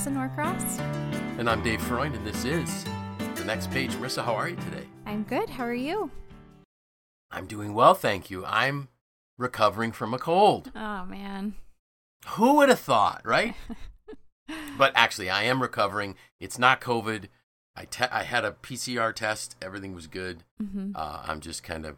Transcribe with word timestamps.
Marisa 0.00 0.12
Norcross. 0.12 0.78
And 1.38 1.48
I'm 1.50 1.62
Dave 1.62 1.82
Freund, 1.82 2.14
and 2.14 2.26
this 2.26 2.46
is 2.46 2.84
The 3.34 3.44
Next 3.44 3.70
Page. 3.70 3.90
Marisa, 3.92 4.24
how 4.24 4.34
are 4.34 4.48
you 4.48 4.56
today? 4.56 4.86
I'm 5.04 5.24
good. 5.24 5.50
How 5.50 5.64
are 5.64 5.74
you? 5.74 6.10
I'm 7.30 7.46
doing 7.46 7.74
well, 7.74 7.92
thank 7.92 8.30
you. 8.30 8.42
I'm 8.46 8.88
recovering 9.36 9.92
from 9.92 10.14
a 10.14 10.18
cold. 10.18 10.72
Oh, 10.74 11.04
man. 11.04 11.54
Who 12.28 12.56
would 12.56 12.70
have 12.70 12.80
thought, 12.80 13.20
right? 13.26 13.54
but 14.78 14.92
actually, 14.94 15.28
I 15.28 15.42
am 15.42 15.60
recovering. 15.60 16.14
It's 16.40 16.58
not 16.58 16.80
COVID. 16.80 17.26
I, 17.76 17.84
te- 17.84 18.04
I 18.10 18.22
had 18.22 18.46
a 18.46 18.52
PCR 18.52 19.14
test. 19.14 19.54
Everything 19.60 19.94
was 19.94 20.06
good. 20.06 20.44
hmm 20.58 20.92
Uh, 20.94 21.24
I'm 21.26 21.40
just 21.40 21.62
kind 21.62 21.84
of 21.84 21.96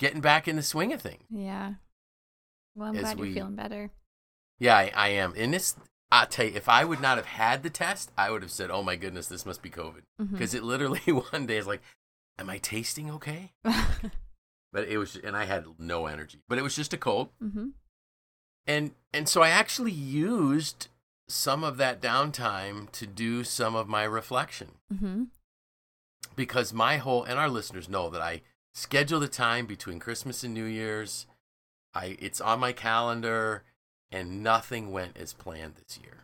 getting 0.00 0.20
back 0.20 0.48
in 0.48 0.56
the 0.56 0.64
swing 0.64 0.92
of 0.92 1.00
things. 1.00 1.22
Yeah. 1.30 1.74
Well, 2.74 2.88
I'm 2.88 2.96
As 2.96 3.02
glad 3.02 3.18
we- 3.20 3.28
you're 3.28 3.36
feeling 3.36 3.54
better. 3.54 3.90
Yeah, 4.58 4.76
I, 4.76 4.90
I 4.96 5.08
am. 5.10 5.32
And 5.36 5.54
this, 5.54 5.76
I'll 6.12 6.26
tell 6.26 6.46
you, 6.46 6.52
if 6.56 6.68
I 6.68 6.84
would 6.84 7.00
not 7.00 7.16
have 7.18 7.26
had 7.26 7.62
the 7.62 7.70
test, 7.70 8.10
I 8.18 8.30
would 8.30 8.42
have 8.42 8.50
said, 8.50 8.70
oh 8.70 8.82
my 8.82 8.96
goodness, 8.96 9.28
this 9.28 9.46
must 9.46 9.62
be 9.62 9.70
COVID. 9.70 10.02
Because 10.18 10.54
it 10.54 10.64
literally 10.64 11.00
one 11.30 11.46
day 11.46 11.56
is 11.56 11.66
like, 11.66 11.82
am 12.38 12.50
I 12.50 12.58
tasting 12.58 13.10
okay? 13.12 13.52
But 14.72 14.86
it 14.88 14.98
was, 14.98 15.16
and 15.16 15.36
I 15.36 15.46
had 15.46 15.64
no 15.78 16.06
energy. 16.06 16.38
But 16.48 16.58
it 16.58 16.62
was 16.62 16.76
just 16.76 16.92
a 16.92 16.96
cold. 16.96 17.30
hmm 17.40 17.68
and 18.66 18.92
and 19.12 19.28
so 19.28 19.40
I 19.42 19.48
actually 19.48 19.90
used 19.90 20.88
some 21.28 21.64
of 21.64 21.76
that 21.78 22.00
downtime 22.00 22.90
to 22.92 23.06
do 23.06 23.42
some 23.42 23.74
of 23.74 23.88
my 23.88 24.04
reflection 24.04 24.72
hmm 24.96 25.24
because 26.36 26.72
my 26.72 26.98
whole 26.98 27.24
and 27.24 27.38
our 27.38 27.48
listeners 27.48 27.88
know 27.88 28.08
that 28.10 28.20
I 28.20 28.42
schedule 28.74 29.20
the 29.20 29.28
time 29.28 29.66
between 29.66 29.98
Christmas 29.98 30.44
and 30.44 30.54
New 30.54 30.64
Year's. 30.64 31.26
I 31.94 32.16
it's 32.20 32.40
on 32.40 32.60
my 32.60 32.72
calendar 32.72 33.64
and 34.12 34.42
nothing 34.42 34.90
went 34.92 35.16
as 35.16 35.32
planned 35.32 35.74
this 35.76 35.98
year. 36.02 36.18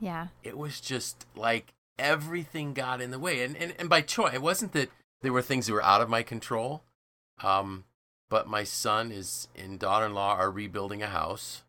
Yeah. 0.00 0.28
It 0.42 0.56
was 0.58 0.80
just 0.80 1.26
like 1.34 1.72
everything 1.98 2.74
got 2.74 3.00
in 3.00 3.10
the 3.10 3.18
way 3.18 3.42
and 3.42 3.56
and, 3.56 3.74
and 3.78 3.88
by 3.88 4.00
choice. 4.00 4.34
It 4.34 4.42
wasn't 4.42 4.72
that 4.72 4.90
there 5.22 5.32
were 5.32 5.42
things 5.42 5.66
that 5.66 5.72
were 5.72 5.82
out 5.84 6.00
of 6.00 6.08
my 6.08 6.22
control. 6.22 6.82
Um 7.42 7.84
but 8.30 8.48
my 8.48 8.64
son 8.64 9.12
is 9.12 9.48
and 9.56 9.78
daughter-in-law 9.78 10.34
are 10.36 10.50
rebuilding 10.50 11.02
a 11.02 11.06
house 11.08 11.62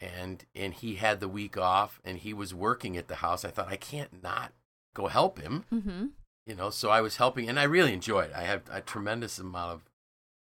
and 0.00 0.44
and 0.54 0.74
he 0.74 0.96
had 0.96 1.20
the 1.20 1.28
week 1.28 1.56
off 1.56 2.00
and 2.04 2.18
he 2.18 2.32
was 2.32 2.54
working 2.54 2.96
at 2.96 3.08
the 3.08 3.16
house. 3.16 3.44
I 3.44 3.50
thought 3.50 3.68
I 3.68 3.76
can't 3.76 4.22
not 4.22 4.52
go 4.94 5.06
help 5.08 5.38
him, 5.38 5.64
hmm 5.70 6.06
you 6.46 6.54
know. 6.56 6.70
So 6.70 6.90
I 6.90 7.00
was 7.00 7.16
helping, 7.16 7.48
and 7.48 7.60
I 7.60 7.64
really 7.64 7.92
enjoyed. 7.92 8.30
it. 8.30 8.36
I 8.36 8.42
had 8.42 8.62
a 8.70 8.80
tremendous 8.80 9.38
amount 9.38 9.72
of, 9.72 9.82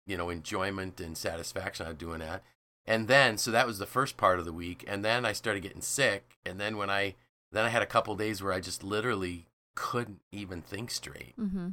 you 0.05 0.15
know, 0.17 0.29
enjoyment 0.29 1.01
and 1.01 1.17
satisfaction 1.17 1.85
out 1.87 1.93
of 1.93 1.97
doing 1.97 2.19
that. 2.19 2.43
And 2.89 3.07
then, 3.07 3.37
so 3.37 3.51
that 3.51 3.67
was 3.67 3.77
the 3.77 3.85
first 3.85 4.17
part 4.17 4.39
of 4.39 4.45
the 4.45 4.51
week, 4.51 4.83
and 4.87 5.05
then 5.05 5.23
I 5.23 5.31
started 5.31 5.61
getting 5.61 5.83
sick, 5.83 6.39
and 6.43 6.59
then 6.59 6.75
when 6.75 6.89
I 6.89 7.13
then 7.51 7.63
I 7.63 7.69
had 7.69 7.83
a 7.83 7.85
couple 7.85 8.15
days 8.15 8.41
where 8.41 8.51
I 8.51 8.59
just 8.59 8.83
literally 8.83 9.45
couldn't 9.75 10.21
even 10.31 10.63
think 10.63 10.89
straight. 10.89 11.37
mm-hmm. 11.39 11.69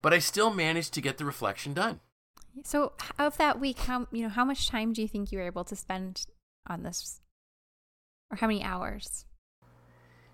But 0.00 0.14
I 0.14 0.18
still 0.18 0.50
managed 0.50 0.94
to 0.94 1.02
get 1.02 1.18
the 1.18 1.26
reflection 1.26 1.74
done. 1.74 2.00
So, 2.64 2.92
of 3.18 3.36
that 3.36 3.60
week, 3.60 3.80
how 3.80 4.06
you 4.10 4.22
know 4.22 4.30
how 4.30 4.46
much 4.46 4.66
time 4.66 4.94
do 4.94 5.02
you 5.02 5.08
think 5.08 5.30
you 5.30 5.36
were 5.36 5.44
able 5.44 5.64
to 5.64 5.76
spend 5.76 6.24
on 6.66 6.84
this, 6.84 7.20
or 8.30 8.38
how 8.38 8.46
many 8.46 8.62
hours? 8.62 9.26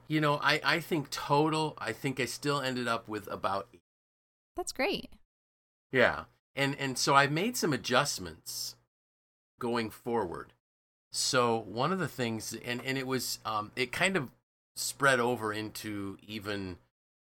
You 0.07 0.21
know, 0.21 0.39
I 0.41 0.61
I 0.63 0.79
think 0.79 1.11
total, 1.11 1.75
I 1.79 1.91
think 1.91 2.21
I 2.21 2.27
still 2.27 2.61
ended 2.61 2.87
up 2.87 3.09
with 3.09 3.27
about 3.27 3.67
That's 4.55 4.71
great. 4.71 5.11
Yeah. 5.91 6.27
And 6.55 6.77
and 6.79 6.97
so 6.97 7.17
I 7.17 7.27
made 7.27 7.57
some 7.57 7.73
adjustments 7.73 8.77
going 9.59 9.91
forward. 9.91 10.53
So 11.13 11.59
one 11.59 11.93
of 11.93 11.99
the 11.99 12.09
things 12.09 12.55
and 12.65 12.83
and 12.85 12.99
it 12.99 13.07
was 13.07 13.39
um 13.45 13.73
it 13.77 13.93
kind 13.93 14.17
of 14.17 14.31
spread 14.75 15.21
over 15.21 15.53
into 15.53 16.19
even 16.27 16.77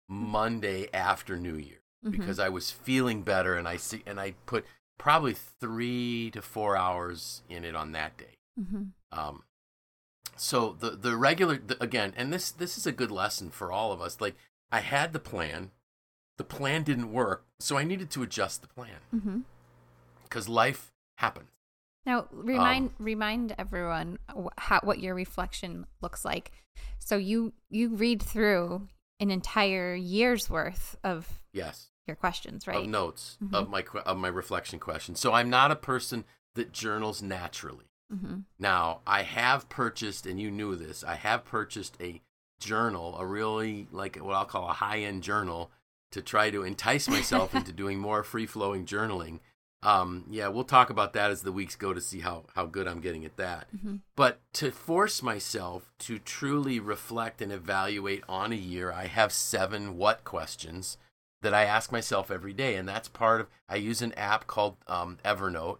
Monday 0.08 0.88
after 0.92 1.36
New 1.36 1.56
Year 1.56 1.80
Mhm. 2.04 2.10
because 2.12 2.38
I 2.38 2.48
was 2.48 2.70
feeling 2.70 3.22
better 3.22 3.54
and 3.56 3.66
I 3.68 3.76
see 3.76 4.02
and 4.06 4.20
I 4.20 4.32
put 4.46 4.64
probably 4.98 5.34
3 5.34 6.30
to 6.32 6.42
4 6.42 6.76
hours 6.76 7.42
in 7.48 7.64
it 7.64 7.74
on 7.76 7.92
that 7.92 8.16
day. 8.16 8.38
hmm 8.56 8.84
Um, 9.12 9.44
so 10.36 10.72
the 10.78 10.90
the 10.90 11.16
regular 11.16 11.56
the, 11.58 11.82
again, 11.82 12.12
and 12.16 12.32
this 12.32 12.50
this 12.50 12.76
is 12.76 12.86
a 12.86 12.92
good 12.92 13.10
lesson 13.10 13.50
for 13.50 13.70
all 13.72 13.92
of 13.92 14.00
us. 14.00 14.20
Like 14.20 14.36
I 14.70 14.80
had 14.80 15.12
the 15.12 15.18
plan, 15.20 15.70
the 16.36 16.44
plan 16.44 16.82
didn't 16.82 17.12
work, 17.12 17.46
so 17.58 17.78
I 17.78 17.84
needed 17.84 18.10
to 18.12 18.22
adjust 18.22 18.62
the 18.62 18.68
plan 18.68 19.00
hmm 19.10 19.40
because 20.24 20.48
life 20.48 20.92
happens. 21.18 21.50
Now, 22.06 22.28
remind 22.30 22.90
Um, 22.90 22.94
remind 22.98 23.54
everyone 23.58 24.18
how 24.56 24.80
what 24.82 25.00
your 25.00 25.14
reflection 25.14 25.86
looks 26.00 26.24
like. 26.24 26.52
So 26.98 27.16
you 27.16 27.52
you 27.68 27.88
read 27.94 28.22
through 28.22 28.88
an 29.20 29.30
entire 29.30 29.94
year's 29.94 30.48
worth 30.48 30.96
of 31.02 31.40
Yes, 31.52 31.90
your 32.06 32.16
questions, 32.16 32.66
right? 32.66 32.76
of 32.76 32.86
notes 32.86 33.38
Mhm. 33.42 33.54
of 33.54 33.68
my 33.68 33.84
of 34.04 34.16
my 34.18 34.28
reflection 34.28 34.78
questions. 34.78 35.18
So 35.20 35.32
I'm 35.32 35.50
not 35.50 35.70
a 35.70 35.76
person 35.76 36.24
that 36.54 36.72
journals 36.72 37.20
naturally. 37.22 37.90
hmm 38.10 38.40
Now 38.58 39.00
I 39.06 39.22
have 39.22 39.68
purchased, 39.68 40.26
and 40.26 40.40
you 40.40 40.50
knew 40.50 40.76
this. 40.76 41.02
I 41.02 41.16
have 41.16 41.44
purchased 41.44 41.96
a 42.00 42.22
journal, 42.60 43.18
a 43.18 43.26
really 43.26 43.88
like 43.90 44.16
what 44.16 44.34
I'll 44.34 44.44
call 44.46 44.68
a 44.70 44.74
high 44.74 45.00
end 45.00 45.22
journal, 45.24 45.70
to 46.12 46.22
try 46.22 46.50
to 46.50 46.62
entice 46.62 47.08
myself 47.08 47.52
into 47.54 47.72
doing 47.72 47.98
more 47.98 48.22
free 48.22 48.46
flowing 48.46 48.86
journaling. 48.86 49.40
Um, 49.86 50.24
yeah, 50.28 50.48
we'll 50.48 50.64
talk 50.64 50.90
about 50.90 51.12
that 51.12 51.30
as 51.30 51.42
the 51.42 51.52
weeks 51.52 51.76
go 51.76 51.94
to 51.94 52.00
see 52.00 52.18
how 52.20 52.44
how 52.56 52.66
good 52.66 52.88
I'm 52.88 53.00
getting 53.00 53.24
at 53.24 53.36
that. 53.36 53.68
hmm 53.70 53.96
But 54.16 54.40
to 54.54 54.72
force 54.72 55.22
myself 55.22 55.92
to 56.00 56.18
truly 56.18 56.80
reflect 56.80 57.40
and 57.40 57.52
evaluate 57.52 58.24
on 58.28 58.52
a 58.52 58.56
year, 58.56 58.90
I 58.92 59.06
have 59.06 59.32
seven 59.32 59.96
what 59.96 60.24
questions 60.24 60.98
that 61.42 61.54
I 61.54 61.64
ask 61.64 61.92
myself 61.92 62.30
every 62.32 62.52
day, 62.52 62.74
and 62.74 62.88
that's 62.88 63.08
part 63.08 63.40
of. 63.40 63.46
I 63.68 63.76
use 63.76 64.02
an 64.02 64.12
app 64.14 64.48
called 64.48 64.76
um, 64.88 65.18
Evernote 65.24 65.78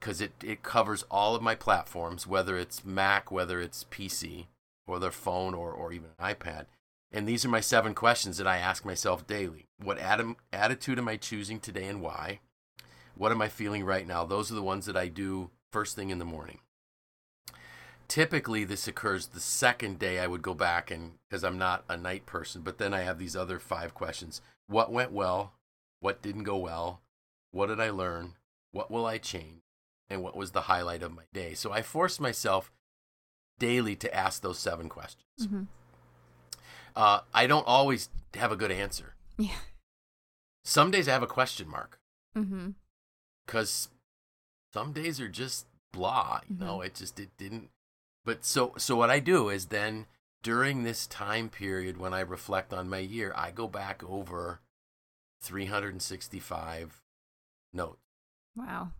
because 0.00 0.20
it, 0.20 0.32
it 0.42 0.64
covers 0.64 1.04
all 1.08 1.36
of 1.36 1.42
my 1.42 1.54
platforms, 1.54 2.26
whether 2.26 2.58
it's 2.58 2.84
Mac, 2.84 3.30
whether 3.30 3.60
it's 3.60 3.84
PC, 3.90 4.46
or 4.88 4.98
their 4.98 5.12
phone, 5.12 5.54
or, 5.54 5.70
or 5.70 5.92
even 5.92 6.10
an 6.18 6.34
iPad. 6.34 6.66
And 7.12 7.28
these 7.28 7.44
are 7.44 7.48
my 7.48 7.60
seven 7.60 7.94
questions 7.94 8.38
that 8.38 8.46
I 8.48 8.58
ask 8.58 8.84
myself 8.84 9.26
daily. 9.26 9.66
What 9.82 9.98
attitude 10.52 10.98
am 10.98 11.08
I 11.08 11.16
choosing 11.16 11.60
today 11.60 11.84
and 11.86 12.00
why? 12.02 12.40
What 13.16 13.32
am 13.32 13.40
I 13.42 13.48
feeling 13.48 13.84
right 13.84 14.06
now? 14.06 14.24
Those 14.24 14.50
are 14.52 14.54
the 14.54 14.62
ones 14.62 14.86
that 14.86 14.96
I 14.96 15.08
do 15.08 15.50
first 15.72 15.96
thing 15.96 16.10
in 16.10 16.18
the 16.18 16.24
morning. 16.24 16.60
Typically, 18.08 18.62
this 18.64 18.86
occurs 18.86 19.26
the 19.28 19.40
second 19.40 19.98
day 19.98 20.20
I 20.20 20.26
would 20.28 20.42
go 20.42 20.54
back 20.54 20.90
and 20.90 21.12
because 21.28 21.42
I'm 21.42 21.58
not 21.58 21.84
a 21.88 21.96
night 21.96 22.24
person, 22.24 22.62
but 22.62 22.78
then 22.78 22.94
I 22.94 23.00
have 23.00 23.18
these 23.18 23.34
other 23.34 23.58
five 23.58 23.94
questions. 23.94 24.40
What 24.68 24.92
went 24.92 25.10
well? 25.12 25.54
What 26.00 26.22
didn't 26.22 26.44
go 26.44 26.56
well? 26.56 27.00
What 27.50 27.66
did 27.66 27.80
I 27.80 27.90
learn? 27.90 28.34
What 28.72 28.90
will 28.90 29.06
I 29.06 29.18
change? 29.18 29.62
and 30.08 30.22
what 30.22 30.36
was 30.36 30.52
the 30.52 30.60
highlight 30.62 31.02
of 31.02 31.12
my 31.12 31.24
day. 31.32 31.52
So 31.54 31.72
I 31.72 31.82
force 31.82 32.20
myself 32.20 32.70
daily 33.58 33.96
to 33.96 34.14
ask 34.14 34.40
those 34.40 34.56
seven 34.56 34.88
questions. 34.88 35.24
hmm 35.48 35.64
Uh, 36.94 37.20
I 37.34 37.48
don't 37.48 37.66
always 37.66 38.08
have 38.34 38.52
a 38.52 38.56
good 38.56 38.70
answer. 38.70 39.14
Yeah. 39.36 39.58
Some 40.64 40.92
days 40.92 41.08
I 41.08 41.12
have 41.12 41.24
a 41.24 41.26
question 41.26 41.68
mark 41.68 41.98
hmm 42.34 42.70
because 43.46 43.88
some 44.72 44.92
days 44.92 45.20
are 45.20 45.28
just 45.28 45.66
blah. 45.92 46.40
You 46.48 46.56
know, 46.56 46.80
it 46.80 46.94
just 46.94 47.18
it 47.20 47.30
didn't. 47.38 47.70
But 48.24 48.44
so 48.44 48.74
so 48.76 48.96
what 48.96 49.10
I 49.10 49.20
do 49.20 49.48
is 49.48 49.66
then 49.66 50.06
during 50.42 50.82
this 50.82 51.06
time 51.06 51.48
period 51.48 51.96
when 51.96 52.12
I 52.12 52.20
reflect 52.20 52.72
on 52.72 52.88
my 52.88 52.98
year, 52.98 53.32
I 53.36 53.50
go 53.50 53.66
back 53.68 54.02
over 54.04 54.60
365 55.40 57.02
notes. 57.72 57.98
Wow. 58.56 58.92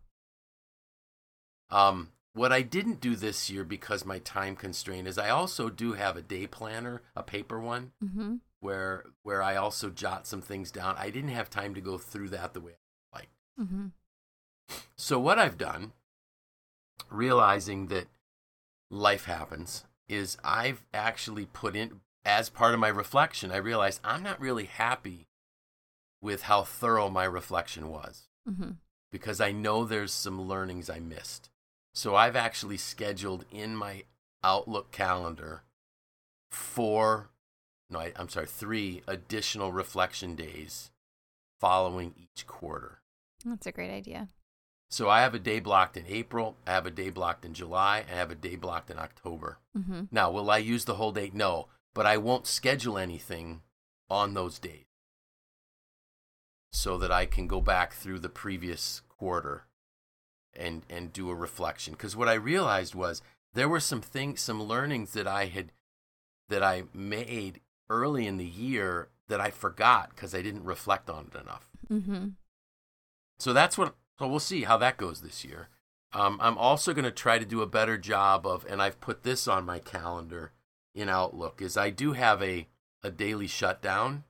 Um, 1.70 2.12
what 2.32 2.52
I 2.52 2.62
didn't 2.62 3.00
do 3.00 3.16
this 3.16 3.50
year 3.50 3.64
because 3.64 4.04
my 4.04 4.18
time 4.18 4.56
constraint 4.56 5.08
is 5.08 5.18
I 5.18 5.30
also 5.30 5.68
do 5.68 5.94
have 5.94 6.16
a 6.16 6.22
day 6.22 6.46
planner, 6.46 7.02
a 7.14 7.22
paper 7.22 7.58
one, 7.60 7.92
hmm 8.00 8.36
where 8.60 9.04
where 9.22 9.42
I 9.42 9.56
also 9.56 9.90
jot 9.90 10.26
some 10.26 10.40
things 10.40 10.70
down. 10.70 10.96
I 10.98 11.10
didn't 11.10 11.30
have 11.30 11.50
time 11.50 11.74
to 11.74 11.80
go 11.80 11.98
through 11.98 12.30
that 12.30 12.54
the 12.54 12.60
way 12.60 12.72
I 13.12 13.18
like. 13.18 13.28
hmm 13.68 13.86
So 14.96 15.18
what 15.18 15.38
I've 15.38 15.58
done, 15.58 15.92
realizing 17.10 17.86
that 17.88 18.06
life 18.90 19.24
happens, 19.26 19.84
is 20.08 20.38
I've 20.44 20.84
actually 20.94 21.46
put 21.46 21.76
in 21.76 22.00
as 22.24 22.48
part 22.48 22.74
of 22.74 22.80
my 22.80 22.88
reflection, 22.88 23.52
I 23.52 23.56
realized 23.56 24.00
I'm 24.02 24.22
not 24.22 24.40
really 24.40 24.64
happy 24.64 25.28
with 26.20 26.42
how 26.42 26.62
thorough 26.62 27.08
my 27.08 27.24
reflection 27.24 27.88
was. 27.88 28.28
hmm 28.46 28.72
because 29.12 29.40
I 29.40 29.52
know 29.52 29.84
there's 29.84 30.12
some 30.12 30.42
learnings 30.42 30.90
I 30.90 30.98
missed. 30.98 31.48
So 31.94 32.14
I've 32.16 32.36
actually 32.36 32.76
scheduled 32.76 33.46
in 33.50 33.74
my 33.74 34.02
Outlook 34.44 34.90
calendar 34.92 35.62
four, 36.50 37.30
no, 37.88 38.00
I, 38.00 38.12
I'm 38.16 38.28
sorry, 38.28 38.46
three 38.46 39.02
additional 39.06 39.72
reflection 39.72 40.34
days 40.34 40.90
following 41.60 42.14
each 42.18 42.46
quarter. 42.46 43.00
That's 43.44 43.66
a 43.66 43.72
great 43.72 43.90
idea. 43.90 44.28
So 44.88 45.10
I 45.10 45.20
have 45.20 45.34
a 45.34 45.40
day 45.40 45.60
blocked 45.60 45.96
in 45.96 46.04
April, 46.06 46.56
I 46.66 46.72
have 46.72 46.86
a 46.86 46.90
day 46.90 47.10
blocked 47.10 47.44
in 47.44 47.54
July, 47.54 48.04
I 48.10 48.14
have 48.14 48.30
a 48.30 48.36
day 48.36 48.56
blocked 48.56 48.90
in 48.90 48.98
October. 48.98 49.58
hmm 49.74 50.02
Now, 50.10 50.30
will 50.30 50.50
I 50.50 50.58
use 50.58 50.84
the 50.84 50.94
whole 50.94 51.12
day? 51.12 51.30
No, 51.34 51.68
but 51.94 52.06
I 52.06 52.16
won't 52.16 52.46
schedule 52.46 52.96
anything 52.96 53.62
on 54.08 54.34
those 54.34 54.58
days 54.58 54.84
so 56.72 56.98
that 56.98 57.10
I 57.10 57.26
can 57.26 57.46
go 57.46 57.60
back 57.60 57.94
through 57.94 58.20
the 58.20 58.28
previous 58.28 59.02
quarter 59.08 59.64
and 60.54 60.82
and 60.88 61.12
do 61.12 61.30
a 61.30 61.34
reflection 61.34 61.94
because 61.94 62.16
what 62.16 62.28
I 62.28 62.34
realized 62.34 62.94
was 62.94 63.22
there 63.54 63.68
were 63.68 63.80
some 63.80 64.00
things 64.00 64.40
some 64.40 64.62
learnings 64.62 65.12
that 65.12 65.26
I 65.26 65.46
had 65.46 65.72
that 66.48 66.62
I 66.62 66.84
made 66.94 67.60
early 67.90 68.26
in 68.26 68.36
the 68.36 68.44
year 68.44 69.08
that 69.28 69.40
I 69.40 69.50
forgot 69.50 70.10
because 70.10 70.34
I 70.34 70.42
didn't 70.42 70.64
reflect 70.64 71.10
on 71.10 71.30
it 71.32 71.40
enough. 71.40 71.68
Mm-hmm. 71.90 72.28
So 73.38 73.52
that's 73.52 73.76
what. 73.76 73.94
So 74.18 74.26
we'll 74.26 74.40
see 74.40 74.64
how 74.64 74.76
that 74.78 74.96
goes 74.96 75.20
this 75.20 75.44
year. 75.44 75.68
Um, 76.12 76.38
I'm 76.40 76.56
also 76.56 76.94
going 76.94 77.04
to 77.04 77.10
try 77.10 77.38
to 77.38 77.44
do 77.44 77.60
a 77.60 77.66
better 77.66 77.98
job 77.98 78.46
of, 78.46 78.64
and 78.66 78.80
I've 78.80 79.00
put 79.00 79.22
this 79.22 79.46
on 79.46 79.66
my 79.66 79.78
calendar 79.78 80.52
in 80.94 81.08
Outlook, 81.08 81.60
is 81.60 81.76
I 81.76 81.90
do 81.90 82.12
have 82.12 82.42
a 82.42 82.68
a 83.02 83.10
daily 83.10 83.46
shutdown. 83.46 84.24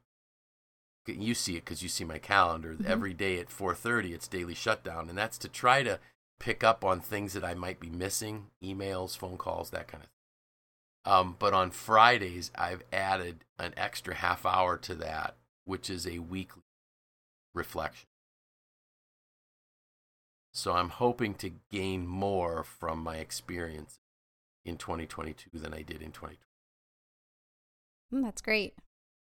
You 1.06 1.34
see 1.34 1.52
it 1.56 1.64
because 1.64 1.82
you 1.82 1.88
see 1.88 2.04
my 2.04 2.18
calendar 2.18 2.74
Mhm. 2.74 2.84
every 2.84 3.14
day 3.14 3.38
at 3.38 3.48
4:30. 3.48 4.12
It's 4.12 4.28
daily 4.28 4.54
shutdown, 4.54 5.08
and 5.08 5.16
that's 5.16 5.38
to 5.38 5.48
try 5.48 5.82
to 5.84 6.00
pick 6.38 6.64
up 6.64 6.84
on 6.84 7.00
things 7.00 7.32
that 7.32 7.44
I 7.44 7.54
might 7.54 7.80
be 7.80 7.88
missing, 7.88 8.50
emails, 8.62 9.16
phone 9.16 9.38
calls, 9.38 9.70
that 9.70 9.86
kind 9.88 10.02
of 10.02 10.10
thing. 10.10 11.12
Um, 11.12 11.36
but 11.38 11.54
on 11.54 11.70
Fridays, 11.70 12.50
I've 12.56 12.82
added 12.92 13.44
an 13.58 13.72
extra 13.76 14.16
half 14.16 14.44
hour 14.44 14.76
to 14.78 14.94
that, 14.96 15.36
which 15.64 15.88
is 15.88 16.06
a 16.06 16.18
weekly 16.18 16.64
reflection. 17.54 18.08
So 20.56 20.72
I'm 20.72 20.88
hoping 20.88 21.34
to 21.34 21.50
gain 21.70 22.06
more 22.06 22.64
from 22.64 23.00
my 23.00 23.16
experience 23.16 23.98
in 24.64 24.78
2022 24.78 25.50
than 25.52 25.74
I 25.74 25.82
did 25.82 26.00
in 26.00 26.12
2020. 26.12 26.38
Mm, 28.14 28.24
that's 28.24 28.40
great. 28.40 28.72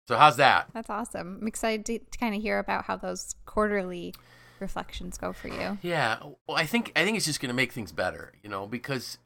So 0.08 0.18
how's 0.18 0.38
that? 0.38 0.68
That's 0.72 0.90
awesome. 0.90 1.40
I'm 1.42 1.48
excited 1.48 1.84
to, 1.88 1.98
to 1.98 2.18
kind 2.20 2.36
of 2.36 2.44
hear 2.44 2.60
about 2.60 2.86
how 2.86 2.96
those 2.96 3.34
quarterly 3.46 4.14
reflections 4.60 5.18
go 5.18 5.34
for 5.34 5.48
you. 5.48 5.80
Yeah, 5.82 6.20
well, 6.48 6.58
I 6.58 6.68
think 6.68 6.92
I 6.96 7.04
think 7.04 7.18
it's 7.18 7.26
just 7.26 7.42
going 7.42 7.50
to 7.50 7.56
make 7.56 7.72
things 7.72 7.92
better, 7.92 8.34
you 8.44 8.50
know, 8.50 8.68
because 8.68 9.18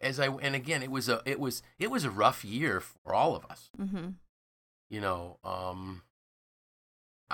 as 0.00 0.20
I 0.20 0.28
and 0.28 0.54
again, 0.54 0.84
it 0.84 0.90
was 0.92 1.08
a 1.08 1.20
it 1.24 1.40
was 1.40 1.64
it 1.80 1.90
was 1.90 2.04
a 2.04 2.10
rough 2.10 2.44
year 2.44 2.80
for 2.80 3.12
all 3.12 3.34
of 3.34 3.44
us. 3.46 3.70
Mm-hmm. 3.76 4.10
You 4.88 5.00
know, 5.00 5.38
um, 5.42 6.02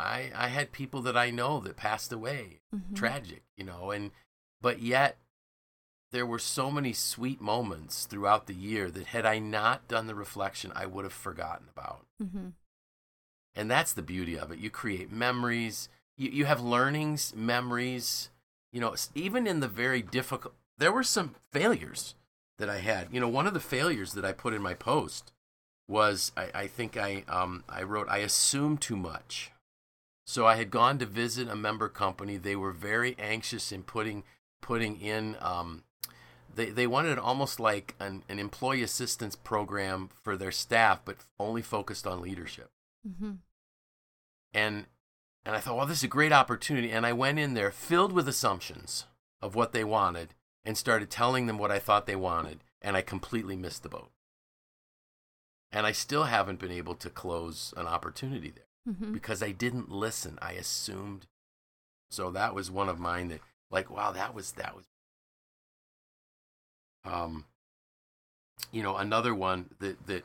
I 0.00 0.31
I 0.35 0.49
had 0.49 0.73
people 0.73 1.02
that 1.02 1.17
I 1.17 1.31
know 1.31 1.61
that 1.61 1.76
passed 1.76 2.12
away, 2.12 2.61
Mhm. 2.75 2.97
tragic, 2.97 3.43
you 3.56 3.64
know, 3.64 3.91
and 3.91 4.11
but 4.61 4.81
yet 4.81 5.17
there 6.11 6.26
were 6.26 6.38
so 6.41 6.70
many 6.70 6.93
sweet 6.93 7.41
moments 7.41 8.05
throughout 8.06 8.47
the 8.47 8.55
year 8.55 8.91
that 8.91 9.08
had 9.08 9.25
I 9.25 9.38
not 9.38 9.87
done 9.87 10.06
the 10.08 10.14
reflection, 10.14 10.73
I 10.75 10.87
would 10.87 11.05
have 11.05 11.12
forgotten 11.12 11.69
about. 11.69 12.05
Mm-hmm. 12.20 12.49
And 13.55 13.70
that's 13.70 13.93
the 13.93 14.02
beauty 14.02 14.37
of 14.38 14.50
it. 14.50 14.58
You 14.58 14.70
create 14.70 15.12
memories, 15.12 15.88
you, 16.17 16.31
you 16.31 16.44
have 16.47 16.61
learnings, 16.61 17.35
memories, 17.35 18.31
you 18.73 18.81
know, 18.81 18.94
even 19.14 19.47
in 19.47 19.61
the 19.61 19.69
very 19.69 20.02
difficult, 20.02 20.55
there 20.79 20.93
were 20.93 21.02
some 21.05 21.35
failures 21.52 22.14
that 22.58 22.69
I 22.69 22.79
had. 22.79 23.08
You 23.12 23.20
know, 23.20 23.29
one 23.29 23.47
of 23.47 23.55
the 23.55 23.61
failures 23.61 24.12
that 24.14 24.25
I 24.25 24.32
put 24.32 24.55
in 24.55 24.62
my 24.62 24.75
post 24.75 25.32
was 25.88 26.32
I, 26.37 26.50
I 26.55 26.67
think 26.67 26.97
I, 26.97 27.25
um, 27.29 27.64
I 27.69 27.82
wrote, 27.82 28.08
I 28.08 28.19
assume 28.19 28.79
too 28.79 28.97
much. 28.97 29.52
So 30.31 30.47
I 30.47 30.55
had 30.55 30.71
gone 30.71 31.00
to 31.00 31.06
visit 31.06 31.49
a 31.49 31.56
member 31.56 31.88
company. 31.88 32.37
They 32.37 32.55
were 32.55 32.71
very 32.71 33.17
anxious 33.19 33.73
in 33.73 33.82
putting, 33.82 34.23
putting 34.61 35.00
in, 35.00 35.37
um, 35.41 35.82
they, 36.55 36.71
they 36.71 36.87
wanted 36.87 37.19
almost 37.19 37.59
like 37.59 37.97
an, 37.99 38.23
an 38.29 38.38
employee 38.38 38.85
assistance 38.85 39.35
program 39.35 40.09
for 40.23 40.37
their 40.37 40.53
staff, 40.53 41.00
but 41.05 41.17
only 41.41 41.62
focused 41.62 42.06
on 42.06 42.23
leadership 42.23 42.71
Mm-hmm. 43.09 43.32
and 44.53 44.85
and 45.47 45.56
I 45.56 45.59
thought, 45.59 45.79
well, 45.79 45.87
this 45.87 45.99
is 45.99 46.05
a 46.05 46.09
great 46.09 46.33
opportunity. 46.33 46.91
And 46.91 47.06
I 47.06 47.15
went 47.15 47.38
in 47.38 47.55
there 47.55 47.71
filled 47.71 48.12
with 48.12 48.29
assumptions 48.29 49.06
of 49.41 49.55
what 49.55 49.73
they 49.73 49.85
wanted 49.85 50.35
and 50.67 50.76
started 50.76 51.09
telling 51.09 51.47
them 51.47 51.56
what 51.56 51.71
I 51.71 51.79
thought 51.79 52.05
they 52.05 52.15
wanted, 52.15 52.62
and 52.83 52.94
I 52.94 53.00
completely 53.00 53.56
missed 53.56 53.83
the 53.83 53.88
boat. 53.88 54.11
And 55.73 55.87
I 55.87 55.93
still 55.93 56.25
haven't 56.25 56.61
been 56.61 56.71
able 56.71 56.94
to 56.97 57.09
close 57.09 57.73
an 57.75 57.87
opportunity 57.87 58.50
there 58.50 58.70
Mm-hmm. 58.88 59.12
because 59.12 59.43
I 59.43 59.50
didn't 59.53 59.91
listen. 59.91 60.38
I 60.41 60.53
assumed. 60.53 61.27
So 62.11 62.31
that 62.31 62.55
was 62.55 62.71
one 62.71 62.88
of 62.88 62.99
mine 62.99 63.29
that, 63.29 63.41
like, 63.71 63.91
wow, 63.91 64.11
that 64.12 64.35
was 64.35 64.53
that 64.53 64.75
was. 64.75 64.85
Um, 67.05 67.44
you 68.73 68.82
know, 68.82 68.97
another 68.97 69.35
one 69.35 69.71
that 69.79 70.06
that 70.06 70.25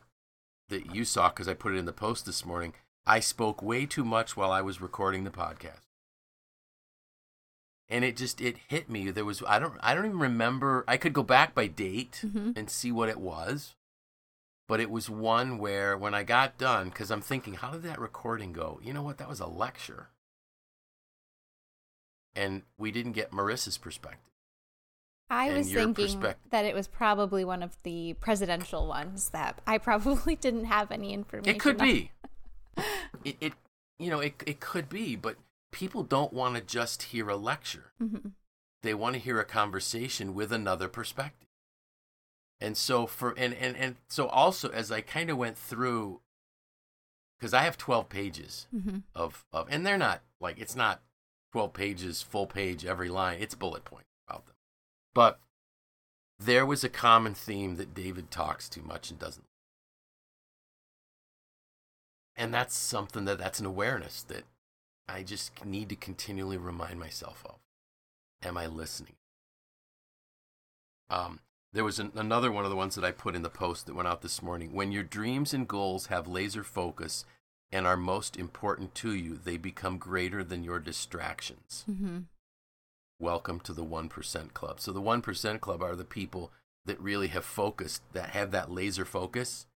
that 0.70 0.94
you 0.96 1.06
saw 1.06 1.30
because 1.30 1.48
I 1.48 1.54
put 1.54 1.74
it 1.74 1.78
in 1.78 1.86
the 1.86 1.94
post 1.94 2.26
this 2.26 2.46
morning. 2.46 2.74
I 3.06 3.20
spoke 3.20 3.62
way 3.62 3.86
too 3.86 4.04
much 4.04 4.36
while 4.36 4.52
I 4.52 4.62
was 4.62 4.82
recording 4.82 5.24
the 5.26 5.30
podcast. 5.32 5.82
And 7.88 8.04
it 8.04 8.18
just 8.18 8.42
it 8.42 8.58
hit 8.68 8.90
me. 8.90 9.12
There 9.12 9.26
was 9.26 9.44
I 9.48 9.60
don't 9.60 9.78
I 9.82 9.94
don't 9.94 10.06
even 10.06 10.20
remember. 10.20 10.84
I 10.88 10.98
could 10.98 11.14
go 11.14 11.24
back 11.24 11.54
by 11.54 11.68
date 11.68 12.22
Mm-hmm. 12.26 12.52
and 12.56 12.70
see 12.70 12.92
what 12.92 13.10
it 13.10 13.20
was. 13.20 13.76
But 14.68 14.80
it 14.80 14.90
was 14.90 15.10
one 15.10 15.58
where 15.60 15.98
when 15.98 16.14
I 16.16 16.24
got 16.24 16.58
done 16.58 16.90
cuz 16.92 17.12
I'm 17.12 17.22
thinking 17.22 17.56
how 17.56 17.72
did 17.72 17.84
that 17.84 18.00
recording 18.00 18.52
go? 18.54 18.80
You 18.82 18.94
know 18.94 19.04
what? 19.04 19.18
That 19.18 19.30
was 19.30 19.40
a 19.40 19.48
lecture. 19.48 20.10
And 22.36 22.64
we 22.78 22.92
didn't 22.92 23.14
get 23.14 23.32
Marisa's 23.32 23.78
perspective. 23.78 24.32
I 25.30 25.46
and 25.48 25.58
was 25.58 25.72
thinking 25.74 26.22
that 26.52 26.66
it 26.66 26.76
was 26.76 26.88
probably 26.88 27.44
one 27.44 27.64
of 27.64 27.82
the 27.84 28.14
presidential 28.20 28.88
ones 28.88 29.30
that 29.30 29.60
I 29.66 29.78
probably 29.78 30.36
didn't 30.46 30.66
have 30.66 30.92
any 30.92 31.14
information. 31.14 31.56
It 31.56 31.60
could 31.60 31.82
on. 31.82 31.88
be. 31.88 32.12
it, 33.24 33.38
it 33.42 33.54
you 33.98 34.10
know, 34.10 34.20
it 34.20 34.44
it 34.46 34.60
could 34.60 34.90
be, 34.90 35.16
but 35.16 35.38
people 35.72 36.04
don't 36.04 36.34
want 36.34 36.56
to 36.56 36.62
just 36.62 37.04
hear 37.04 37.30
a 37.30 37.36
lecture. 37.36 37.92
Mhm. 38.02 38.34
they 38.84 38.94
want 38.94 39.14
to 39.14 39.20
hear 39.20 39.40
a 39.40 39.46
conversation 39.46 40.36
with 40.36 40.52
another 40.52 40.88
perspective 40.88 41.45
and 42.62 42.78
so 42.78 43.06
for 43.06 43.32
and 43.38 43.54
and, 43.54 43.76
and 43.76 43.96
so 44.08 44.28
also 44.28 44.70
as 44.70 44.92
i 44.92 45.02
kind 45.02 45.30
of 45.30 45.38
went 45.38 45.58
through 45.58 46.22
because 47.38 47.54
i 47.54 47.62
have 47.64 47.78
12 47.78 48.10
pages 48.10 48.68
Mhm. 48.74 49.04
of 49.14 49.46
of 49.52 49.68
and 49.70 49.86
they're 49.86 49.98
not 49.98 50.22
like 50.40 50.58
it's 50.60 50.76
not 50.76 51.02
12 51.52 51.74
pages 51.74 52.22
full 52.22 52.48
page 52.48 52.86
every 52.86 53.10
line 53.10 53.40
it's 53.42 53.56
bullet 53.56 53.86
point 53.86 54.06
about 54.28 54.46
them. 54.46 54.56
But 55.14 55.40
there 56.38 56.66
was 56.66 56.84
a 56.84 56.90
common 56.90 57.34
theme 57.34 57.76
that 57.78 57.94
david 57.94 58.30
talks 58.32 58.68
too 58.70 58.82
much 58.82 59.10
and 59.10 59.18
doesn't. 59.20 59.48
And 62.36 62.54
that's 62.54 62.76
something 62.76 63.24
that 63.26 63.38
that's 63.38 63.60
an 63.62 63.66
awareness 63.66 64.22
that 64.24 64.44
i 65.08 65.24
just 65.24 65.64
need 65.66 65.90
to 65.90 65.96
continually 65.96 66.58
remind 66.58 67.00
myself 67.00 67.44
of. 67.46 67.60
Am 68.42 68.58
i 68.58 68.66
listening? 68.68 69.16
Um 71.10 71.40
there 71.76 71.84
was 71.84 72.00
an, 72.00 72.14
another 72.16 72.54
one 72.54 72.64
of 72.64 72.70
the 72.70 72.76
ones 72.78 72.96
that 72.96 73.04
I 73.04 73.12
put 73.12 73.36
in 73.36 73.42
the 73.42 73.50
post 73.50 73.86
that 73.86 73.96
went 73.96 74.08
out 74.08 74.22
this 74.22 74.42
morning. 74.42 74.72
When 74.72 74.94
your 74.94 75.04
dreams 75.04 75.54
and 75.54 75.68
goals 75.68 76.06
have 76.08 76.26
laser 76.26 76.64
focus 76.64 77.26
and 77.70 77.86
are 77.86 77.98
most 77.98 78.38
important 78.38 78.96
to 78.96 79.14
you, 79.14 79.36
they 79.36 79.58
become 79.58 79.98
greater 79.98 80.42
than 80.42 80.64
your 80.64 80.80
distractions. 80.80 81.84
Mhm. 81.90 82.28
Welcome 83.20 83.60
to 83.60 83.74
the 83.74 83.84
1% 83.84 84.54
Club. 84.54 84.80
So, 84.80 84.94
the 84.94 85.02
1% 85.02 85.60
Club 85.60 85.84
are 85.84 85.98
the 85.98 86.06
people 86.06 86.54
that 86.86 87.00
really 87.02 87.28
have 87.28 87.44
focused, 87.44 88.02
that 88.14 88.30
have 88.30 88.52
that 88.52 88.72
laser 88.72 89.04
focus, 89.04 89.68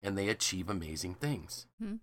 and 0.00 0.16
they 0.16 0.28
achieve 0.28 0.70
amazing 0.70 1.16
things. 1.16 1.66
Mhm. 1.82 1.98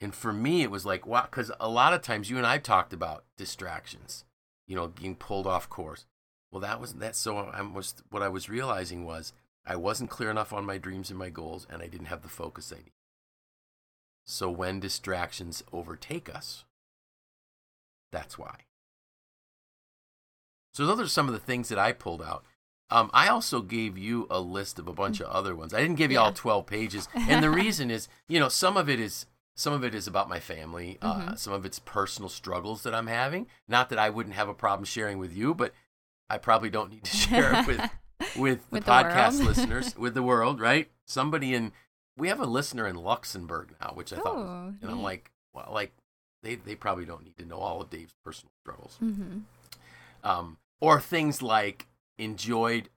And 0.00 0.12
for 0.12 0.32
me, 0.32 0.62
it 0.62 0.72
was 0.72 0.84
like, 0.84 1.06
wow, 1.06 1.26
because 1.26 1.52
a 1.60 1.68
lot 1.68 1.94
of 1.94 2.02
times 2.02 2.30
you 2.30 2.36
and 2.36 2.46
I 2.46 2.58
talked 2.58 2.92
about 2.92 3.26
distractions, 3.36 4.24
you 4.66 4.74
know, 4.74 4.88
being 4.88 5.14
pulled 5.14 5.46
off 5.46 5.68
course. 5.68 6.06
Well, 6.54 6.60
that 6.60 6.80
was 6.80 6.94
that. 6.94 7.16
So 7.16 7.36
I 7.36 7.62
was 7.62 7.96
what 8.10 8.22
I 8.22 8.28
was 8.28 8.48
realizing 8.48 9.04
was 9.04 9.32
I 9.66 9.74
wasn't 9.74 10.08
clear 10.08 10.30
enough 10.30 10.52
on 10.52 10.64
my 10.64 10.78
dreams 10.78 11.10
and 11.10 11.18
my 11.18 11.28
goals, 11.28 11.66
and 11.68 11.82
I 11.82 11.88
didn't 11.88 12.06
have 12.06 12.22
the 12.22 12.28
focus 12.28 12.72
I 12.72 12.76
need. 12.76 12.92
So 14.24 14.48
when 14.52 14.78
distractions 14.78 15.64
overtake 15.72 16.32
us, 16.32 16.62
that's 18.12 18.38
why. 18.38 18.54
So 20.74 20.86
those 20.86 21.00
are 21.00 21.08
some 21.08 21.26
of 21.26 21.34
the 21.34 21.40
things 21.40 21.68
that 21.70 21.78
I 21.78 21.90
pulled 21.90 22.22
out. 22.22 22.44
Um, 22.88 23.10
I 23.12 23.26
also 23.26 23.60
gave 23.60 23.98
you 23.98 24.28
a 24.30 24.38
list 24.38 24.78
of 24.78 24.86
a 24.86 24.92
bunch 24.92 25.18
of 25.18 25.26
other 25.26 25.56
ones. 25.56 25.74
I 25.74 25.80
didn't 25.80 25.96
give 25.96 26.12
you 26.12 26.20
all 26.20 26.32
twelve 26.32 26.66
pages, 26.66 27.08
and 27.16 27.42
the 27.42 27.50
reason 27.50 27.90
is, 27.90 28.06
you 28.28 28.38
know, 28.38 28.48
some 28.48 28.76
of 28.76 28.88
it 28.88 29.00
is 29.00 29.26
some 29.56 29.72
of 29.72 29.82
it 29.82 29.92
is 29.92 30.06
about 30.06 30.28
my 30.28 30.38
family. 30.38 30.98
Uh, 31.02 31.14
Mhm. 31.30 31.38
some 31.38 31.52
of 31.52 31.64
it's 31.66 31.80
personal 31.80 32.28
struggles 32.28 32.84
that 32.84 32.94
I'm 32.94 33.08
having. 33.08 33.48
Not 33.66 33.88
that 33.88 33.98
I 33.98 34.08
wouldn't 34.08 34.36
have 34.36 34.48
a 34.48 34.54
problem 34.54 34.84
sharing 34.84 35.18
with 35.18 35.32
you, 35.36 35.52
but 35.52 35.72
I 36.30 36.38
probably 36.38 36.70
don't 36.70 36.90
need 36.90 37.04
to 37.04 37.16
share 37.16 37.54
it 37.60 37.66
with 37.66 37.90
with 38.36 38.60
the 38.70 38.76
With 38.76 38.84
podcast 38.86 39.34
world. 39.38 39.46
listeners, 39.56 39.96
with 39.96 40.14
the 40.14 40.22
world, 40.22 40.60
right? 40.60 40.90
Somebody 41.06 41.54
in 41.54 41.72
we 42.16 42.28
have 42.28 42.40
a 42.40 42.46
listener 42.46 42.86
in 42.86 42.96
Luxembourg 42.96 43.74
now, 43.80 43.90
which 43.94 44.12
I 44.12 44.16
thought, 44.16 44.36
was, 44.36 44.46
Oh, 44.46 44.74
and 44.82 44.90
I'm 44.90 45.02
like, 45.02 45.32
well, 45.52 45.68
like 45.72 45.92
they 46.42 46.54
they 46.54 46.74
probably 46.76 47.04
don't 47.04 47.24
need 47.24 47.36
to 47.38 47.44
know 47.44 47.58
all 47.58 47.80
of 47.82 47.90
Dave's 47.90 48.14
personal 48.24 48.52
struggles, 48.62 48.98
Mhm. 49.02 49.42
um, 50.22 50.58
or 50.80 51.00
things 51.00 51.42
like 51.42 51.86
enjoyed. 52.18 52.88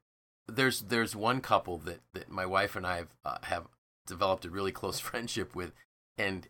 There's 0.47 0.81
there's 0.81 1.15
one 1.15 1.41
couple 1.41 1.77
that 1.79 1.99
that 2.13 2.29
my 2.29 2.45
wife 2.45 2.75
and 2.75 2.85
I 2.87 2.97
have 2.97 3.15
uh, 3.25 3.37
have 3.43 3.67
developed 4.05 4.45
a 4.45 4.49
really 4.49 4.71
close 4.71 4.99
friendship 5.09 5.55
with, 5.55 5.73
and 6.17 6.47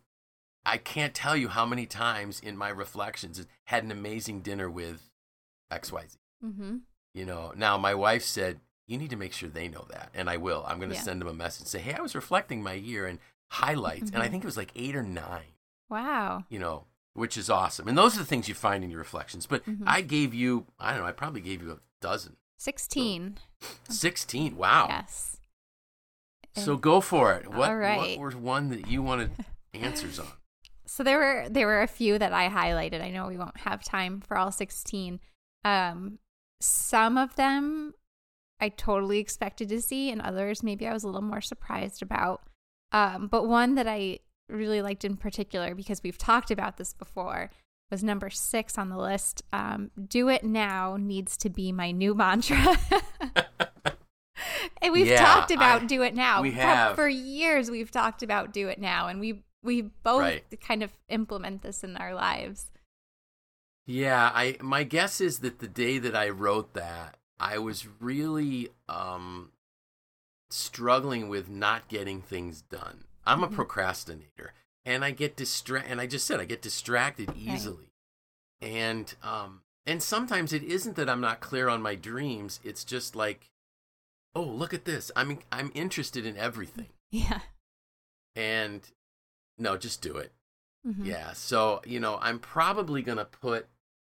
I 0.66 0.78
can't 0.78 1.14
tell 1.16 1.36
you 1.38 1.48
how 1.48 1.66
many 1.66 1.86
times 1.86 2.40
in 2.40 2.58
my 2.58 2.70
reflections 2.70 3.44
had 3.66 3.84
an 3.84 3.92
amazing 3.92 4.42
dinner 4.42 4.70
with 4.70 5.10
XYZ. 5.72 6.18
Mm-hmm. 6.44 6.78
You 7.14 7.26
know, 7.26 7.54
now 7.56 7.78
my 7.78 7.94
wife 7.96 8.24
said, 8.24 8.60
you 8.86 8.98
need 8.98 9.10
to 9.10 9.16
make 9.18 9.34
sure 9.34 9.50
they 9.50 9.68
know 9.68 9.86
that. 9.90 10.12
And 10.14 10.30
I 10.30 10.38
will. 10.38 10.64
I'm 10.68 10.78
going 10.78 10.90
to 10.90 10.96
Yeah. 10.96 11.02
send 11.02 11.20
them 11.22 11.28
a 11.28 11.34
message 11.34 11.68
say, 11.68 11.80
hey, 11.80 11.94
I 11.94 12.02
was 12.02 12.16
reflecting 12.16 12.62
my 12.64 12.74
year 12.74 13.06
and 13.06 13.20
highlights. 13.52 14.12
And 14.12 14.22
I 14.22 14.28
Mhm. 14.28 14.32
think 14.32 14.44
it 14.44 14.48
was 14.48 14.58
like 14.58 14.72
eight 14.76 14.96
or 14.96 15.04
nine, 15.04 15.56
Wow. 15.90 16.46
you 16.50 16.60
know, 16.60 16.86
which 17.14 17.38
is 17.38 17.50
awesome. 17.50 17.88
And 17.88 17.98
those 17.98 18.16
are 18.16 18.20
the 18.20 18.26
things 18.26 18.48
you 18.48 18.54
find 18.56 18.84
in 18.84 18.90
your 18.92 19.00
reflections. 19.00 19.46
But 19.46 19.66
Mhm. 19.66 19.84
I 19.88 20.02
gave 20.02 20.34
you, 20.34 20.68
I 20.80 20.92
don't 20.92 21.02
know, 21.02 21.08
I 21.08 21.12
probably 21.12 21.42
gave 21.42 21.62
you 21.62 21.72
a 21.72 21.80
dozen. 22.02 22.38
16. 22.58 23.38
16. 23.90 24.56
Wow. 24.58 24.88
Yes. 24.90 25.40
So 26.56 26.76
go 26.76 27.02
for 27.02 27.34
it. 27.34 27.48
What, 27.52 27.70
All 27.70 27.76
right. 27.76 28.18
what 28.18 28.26
was 28.26 28.36
one 28.36 28.70
that 28.70 28.88
you 28.88 29.02
wanted 29.04 29.32
answers 29.74 30.18
on? 30.20 30.28
So 30.86 31.04
there 31.04 31.18
were 31.18 31.50
there 31.50 31.68
were 31.68 31.82
a 31.82 31.88
few 31.88 32.18
that 32.18 32.34
I 32.34 32.50
highlighted. 32.50 33.02
I 33.02 33.12
know 33.12 33.28
we 33.28 33.38
won't 33.38 33.58
have 33.58 33.84
time 33.84 34.22
for 34.22 34.38
all 34.38 34.52
16. 34.52 35.20
Um 35.64 36.18
some 36.62 37.18
of 37.18 37.36
them 37.36 37.94
I 38.60 38.70
totally 38.70 39.20
expected 39.20 39.70
to 39.70 39.82
see 39.82 40.10
and 40.10 40.22
others 40.22 40.64
maybe 40.64 40.88
I 40.88 40.94
was 40.94 41.04
a 41.04 41.08
little 41.08 41.22
more 41.22 41.42
surprised 41.42 42.02
about. 42.02 42.42
Um 42.92 43.28
but 43.28 43.48
one 43.48 43.76
that 43.76 43.88
I 43.88 44.20
really 44.50 44.82
liked 44.82 45.04
in 45.06 45.18
particular 45.18 45.76
because 45.76 46.02
we've 46.04 46.18
talked 46.18 46.50
about 46.52 46.78
this 46.78 46.94
before 46.94 47.52
was 47.92 48.04
number 48.04 48.30
6 48.30 48.78
on 48.78 48.90
the 48.90 48.98
list. 48.98 49.44
Um 49.54 49.92
do 50.08 50.30
it 50.30 50.44
now 50.44 50.98
needs 51.00 51.38
to 51.38 51.50
be 51.50 51.72
my 51.72 51.92
new 51.92 52.16
mantra. 52.16 52.58
and 54.82 54.94
we've 54.94 55.08
Yeah, 55.08 55.24
talked 55.24 55.52
about 55.52 55.84
I- 55.84 55.86
do 55.86 56.02
it 56.02 56.16
now. 56.16 56.42
we 56.42 56.52
For- 56.52 56.58
have. 56.62 56.96
for 56.96 57.08
years 57.08 57.70
we've 57.72 57.92
talked 57.92 58.24
about 58.24 58.54
do 58.54 58.68
it 58.70 58.80
now 58.80 59.08
and 59.08 59.20
we 59.20 59.44
we 59.64 59.82
both 59.82 60.22
Right. 60.22 60.62
kind 60.62 60.82
of 60.84 60.92
implement 61.10 61.62
this 61.62 61.84
in 61.84 61.98
our 61.98 62.14
lives. 62.14 62.72
Yeah, 63.88 64.32
I 64.36 64.58
my 64.62 64.84
guess 64.84 65.20
is 65.22 65.40
that 65.40 65.60
the 65.60 65.68
day 65.68 65.98
that 65.98 66.16
I 66.16 66.30
wrote 66.30 66.74
that, 66.74 67.18
I 67.40 67.58
was 67.58 67.88
really 68.00 68.70
um 68.88 69.52
struggling 70.50 71.30
with 71.30 71.50
not 71.50 71.88
getting 71.88 72.22
things 72.22 72.62
done. 72.62 73.06
I'm 73.26 73.44
a 73.44 73.48
Mhm. 73.48 73.56
procrastinator 73.56 74.54
and 74.86 75.04
I 75.04 75.12
get 75.12 75.36
distra- 75.36 75.84
and 75.86 76.00
I 76.00 76.08
just 76.08 76.26
said 76.26 76.40
I 76.40 76.46
get 76.46 76.62
distracted 76.62 77.34
easily. 77.36 77.92
And 78.62 79.14
um 79.24 79.64
and 79.86 80.04
sometimes 80.04 80.52
it 80.54 80.64
isn't 80.64 80.96
that 80.98 81.10
I'm 81.10 81.22
not 81.22 81.40
clear 81.40 81.70
on 81.70 81.82
my 81.82 81.96
dreams, 81.96 82.60
it's 82.64 82.84
just 82.84 83.16
like 83.16 83.50
oh, 84.36 84.44
look 84.44 84.74
at 84.74 84.86
this. 84.86 85.12
I'm 85.16 85.40
I'm 85.52 85.72
interested 85.74 86.26
in 86.26 86.38
everything. 86.38 86.90
Yeah. 87.10 87.40
And 88.36 88.82
no, 89.58 89.78
just 89.78 90.02
do 90.02 90.18
it. 90.18 90.32
Mhm. 90.86 91.06
Yeah. 91.06 91.34
So, 91.34 91.82
you 91.86 92.00
know, 92.00 92.20
I'm 92.22 92.38
probably 92.40 93.02
going 93.02 93.18
to 93.18 93.26
put 93.26 93.68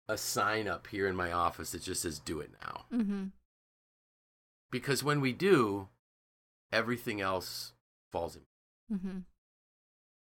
a 0.09 0.17
sign 0.17 0.67
up 0.67 0.87
here 0.89 1.07
in 1.07 1.15
my 1.15 1.31
office 1.33 1.73
that 1.73 1.83
just 1.83 2.03
says 2.03 2.19
do 2.19 2.41
it 2.41 2.51
now. 2.65 2.85
Mhm. 2.93 3.33
Because 4.71 5.03
when 5.05 5.21
we 5.21 5.33
do, 5.33 5.89
everything 6.73 7.21
else 7.21 7.73
falls 8.11 8.37
in. 8.37 8.43
Mm-hmm. 8.97 9.19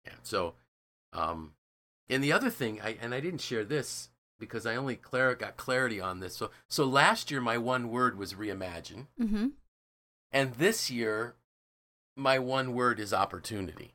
Yeah. 0.07 0.15
So, 0.23 0.55
um, 1.13 1.55
and 2.09 2.23
the 2.23 2.33
other 2.33 2.51
thing, 2.51 2.81
I, 2.81 2.97
and 3.01 3.15
I 3.15 3.21
didn't 3.21 3.41
share 3.41 3.65
this 3.65 4.11
because 4.39 4.67
I 4.67 4.77
only 4.77 4.97
clar- 4.97 5.35
got 5.35 5.57
clarity 5.57 6.01
on 6.01 6.21
this. 6.21 6.37
So, 6.37 6.51
so 6.69 6.85
last 6.85 7.31
year, 7.31 7.41
my 7.41 7.59
one 7.59 7.89
word 7.91 8.17
was 8.19 8.35
reimagine. 8.35 9.07
mm-hmm. 9.21 9.49
And 10.33 10.55
this 10.55 10.91
year, 10.91 11.35
my 12.17 12.39
one 12.39 12.73
word 12.75 13.01
is 13.01 13.13
opportunity. 13.13 13.95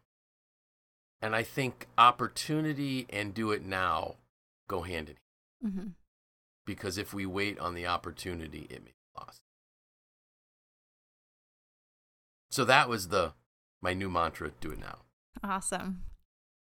And 1.21 1.35
I 1.35 1.43
think 1.43 1.87
opportunity 1.97 3.05
and 3.09 3.33
do 3.33 3.51
it 3.51 3.63
now 3.63 4.15
go 4.67 4.81
hand 4.81 5.09
in 5.09 5.15
hand. 5.15 5.20
Mhm. 5.63 5.93
because 6.65 6.97
if 6.97 7.13
we 7.13 7.25
wait 7.25 7.59
on 7.59 7.73
the 7.75 7.85
opportunity, 7.87 8.67
it 8.69 8.83
may 8.83 8.91
be 8.91 8.95
lost. 9.17 9.41
So 12.49 12.65
that 12.65 12.89
was 12.89 13.07
the 13.09 13.33
my 13.81 13.93
new 13.93 14.09
mantra: 14.09 14.51
do 14.59 14.71
it 14.71 14.79
now. 14.79 14.99
Awesome. 15.43 16.03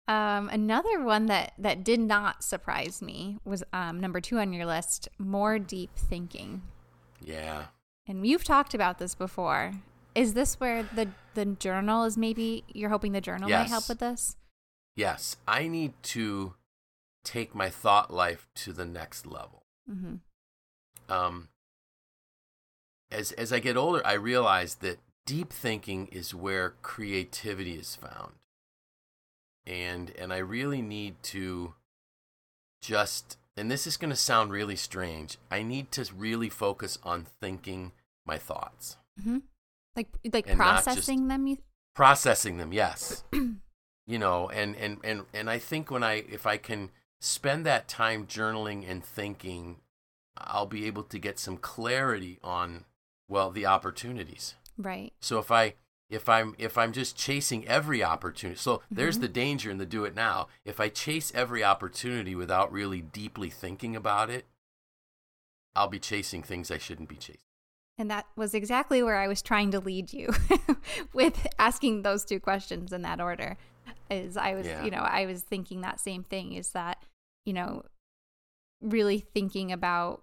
Um, 0.08 0.48
another 0.48 1.02
one 1.02 1.26
that 1.26 1.52
that 1.58 1.84
did 1.84 2.00
not 2.00 2.42
surprise 2.44 3.02
me 3.02 3.38
was 3.44 3.62
um, 3.72 4.00
number 4.00 4.20
two 4.20 4.38
on 4.38 4.52
your 4.52 4.66
list: 4.66 5.08
more 5.18 5.58
deep 5.58 5.90
thinking. 5.96 6.62
Yeah, 7.24 7.66
And 8.08 8.26
you've 8.26 8.42
talked 8.44 8.74
about 8.74 8.98
this 8.98 9.14
before. 9.14 9.74
Is 10.14 10.34
this 10.34 10.58
where 10.58 10.82
the 10.82 11.08
the 11.34 11.46
journal 11.46 12.04
is? 12.04 12.16
Maybe 12.16 12.64
you're 12.68 12.90
hoping 12.90 13.12
the 13.12 13.20
journal 13.20 13.48
might 13.48 13.68
help 13.68 13.88
with 13.88 13.98
this. 14.00 14.36
yes, 14.96 15.36
I 15.46 15.68
need 15.68 15.94
to 16.14 16.54
take 17.24 17.54
my 17.54 17.70
thought 17.70 18.12
life 18.12 18.48
to 18.56 18.72
the 18.72 18.84
next 18.84 19.26
level. 19.26 19.64
Mm-hmm. 19.90 20.14
Um, 21.12 21.48
as 23.10 23.32
as 23.32 23.52
I 23.52 23.58
get 23.58 23.76
older, 23.76 24.02
I 24.06 24.14
realize 24.14 24.76
that 24.76 24.98
deep 25.26 25.52
thinking 25.52 26.08
is 26.08 26.34
where 26.34 26.74
creativity 26.82 27.74
is 27.74 27.94
found, 27.96 28.34
and 29.66 30.10
and 30.18 30.32
I 30.32 30.38
really 30.38 30.82
need 30.82 31.22
to 31.24 31.74
just 32.80 33.36
and 33.56 33.70
this 33.70 33.86
is 33.86 33.96
going 33.96 34.10
to 34.10 34.16
sound 34.16 34.50
really 34.50 34.76
strange. 34.76 35.38
I 35.50 35.62
need 35.62 35.92
to 35.92 36.08
really 36.16 36.48
focus 36.48 36.98
on 37.02 37.26
thinking 37.40 37.92
my 38.24 38.38
thoughts, 38.38 38.96
Mm-hmm. 39.20 39.38
Like 39.94 40.08
like 40.32 40.48
And 40.48 40.56
processing 40.56 41.28
them. 41.28 41.46
You. 41.46 41.58
processing 41.94 42.56
them. 42.56 42.72
Yes, 42.72 43.24
you 44.06 44.18
know, 44.18 44.48
and 44.48 44.74
and 44.76 44.98
and 45.04 45.24
and 45.34 45.50
I 45.50 45.58
think 45.58 45.90
when 45.90 46.02
I 46.02 46.24
if 46.30 46.46
I 46.46 46.56
can 46.56 46.90
spend 47.24 47.64
that 47.64 47.86
time 47.86 48.26
journaling 48.26 48.84
and 48.90 49.04
thinking, 49.04 49.76
I'll 50.36 50.66
be 50.66 50.86
able 50.86 51.04
to 51.04 51.18
get 51.18 51.38
some 51.38 51.56
clarity 51.56 52.38
on 52.42 52.84
well 53.28 53.50
the 53.52 53.64
opportunities. 53.64 54.56
Right. 54.76 55.12
So 55.20 55.38
if 55.38 55.50
I 55.50 55.74
if 56.10 56.28
I'm 56.28 56.54
if 56.58 56.76
I'm 56.76 56.92
just 56.92 57.16
chasing 57.16 57.66
every 57.68 58.02
opportunity, 58.02 58.58
so 58.58 58.82
there's 58.90 59.18
Mhm. 59.18 59.20
the 59.22 59.28
danger 59.28 59.70
in 59.70 59.78
the 59.78 59.86
do 59.86 60.04
it 60.04 60.14
now. 60.16 60.48
If 60.64 60.80
I 60.80 60.88
chase 60.88 61.30
every 61.34 61.62
opportunity 61.62 62.34
without 62.34 62.72
really 62.72 63.00
deeply 63.00 63.50
thinking 63.50 63.94
about 63.94 64.28
it, 64.28 64.46
I'll 65.76 65.88
be 65.88 66.00
chasing 66.00 66.42
things 66.42 66.70
I 66.70 66.78
shouldn't 66.78 67.08
be 67.08 67.16
chasing. 67.16 67.40
And 67.98 68.10
that 68.10 68.26
was 68.36 68.52
exactly 68.52 69.02
where 69.02 69.16
I 69.16 69.28
was 69.28 69.42
trying 69.42 69.70
to 69.70 69.80
lead 69.80 70.12
you 70.12 70.30
with 71.12 71.46
asking 71.58 72.02
those 72.02 72.24
two 72.24 72.40
questions 72.40 72.92
in 72.92 73.02
that 73.02 73.20
order. 73.20 73.56
Is 74.10 74.36
I 74.36 74.54
was, 74.54 74.66
Yeah. 74.66 74.84
you 74.84 74.90
know, 74.90 74.98
I 75.02 75.24
was 75.26 75.42
thinking 75.42 75.80
that 75.82 76.00
same 76.00 76.24
thing 76.24 76.52
is 76.52 76.70
that, 76.70 77.02
you 77.44 77.52
know, 77.52 77.82
really 78.80 79.18
thinking 79.18 79.72
about 79.72 80.22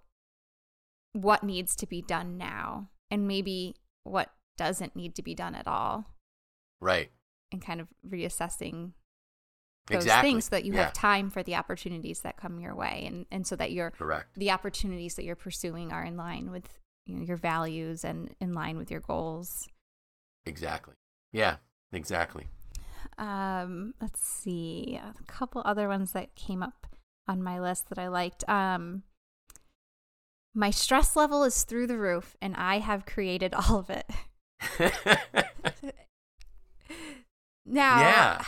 what 1.12 1.42
needs 1.42 1.74
to 1.76 1.86
be 1.86 2.02
done 2.02 2.36
now 2.38 2.88
and 3.10 3.26
maybe 3.26 3.74
what 4.04 4.32
doesn't 4.56 4.94
need 4.94 5.14
to 5.16 5.22
be 5.22 5.34
done 5.34 5.54
at 5.54 5.66
all 5.66 6.04
Right. 6.80 7.10
and 7.50 7.60
kind 7.64 7.80
of 7.80 7.88
reassessing 8.08 8.92
those 9.86 10.04
exactly. 10.04 10.30
things 10.30 10.44
so 10.44 10.50
that 10.50 10.64
you 10.64 10.74
Yeah. 10.74 10.84
have 10.84 10.92
time 10.92 11.30
for 11.30 11.42
the 11.42 11.56
opportunities 11.56 12.20
that 12.20 12.36
come 12.36 12.60
your 12.60 12.74
way 12.76 13.04
and, 13.06 13.26
and 13.30 13.46
so 13.46 13.56
that 13.56 13.72
you're 13.72 13.90
Correct. 13.90 14.34
the 14.34 14.50
opportunities 14.50 15.16
that 15.16 15.24
you're 15.24 15.34
pursuing 15.34 15.90
are 15.92 16.04
in 16.04 16.16
line 16.16 16.50
with 16.50 16.78
you 17.06 17.16
know, 17.16 17.24
your 17.24 17.36
values 17.38 18.04
and 18.04 18.34
in 18.40 18.54
line 18.54 18.76
with 18.78 18.90
your 18.90 19.00
goals. 19.00 19.68
Exactly. 20.46 20.94
Yeah. 21.32 21.56
Exactly. 21.92 22.46
Um, 23.18 23.94
let's 24.00 24.20
see, 24.20 24.96
a 25.02 25.14
couple 25.26 25.60
other 25.64 25.88
ones 25.88 26.12
that 26.12 26.36
came 26.36 26.62
up 26.62 26.86
on 27.30 27.42
my 27.42 27.60
list 27.60 27.88
that 27.88 27.98
I 27.98 28.08
liked. 28.08 28.42
Um, 28.48 29.04
my 30.52 30.70
stress 30.70 31.14
level 31.14 31.44
is 31.44 31.62
through 31.62 31.86
the 31.86 31.96
roof, 31.98 32.36
and 32.42 32.56
I 32.56 32.78
have 32.80 33.06
created 33.06 33.54
all 33.60 33.78
of 33.78 33.88
it. 33.90 34.06
Now, 37.66 38.00
Yeah. 38.00 38.44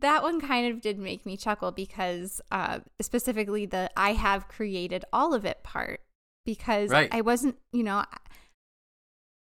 that 0.00 0.22
one 0.22 0.40
kind 0.40 0.72
of 0.72 0.80
did 0.80 0.98
make 0.98 1.24
me 1.24 1.36
chuckle 1.36 1.70
because, 1.70 2.40
uh, 2.50 2.80
specifically 3.00 3.64
the 3.66 3.90
"I 3.96 4.14
have 4.14 4.48
created 4.48 5.04
all 5.12 5.34
of 5.34 5.44
it" 5.44 5.62
part, 5.62 6.00
because 6.44 6.90
Right. 6.90 7.08
I 7.12 7.20
wasn't, 7.20 7.58
you 7.70 7.84
know, 7.84 8.04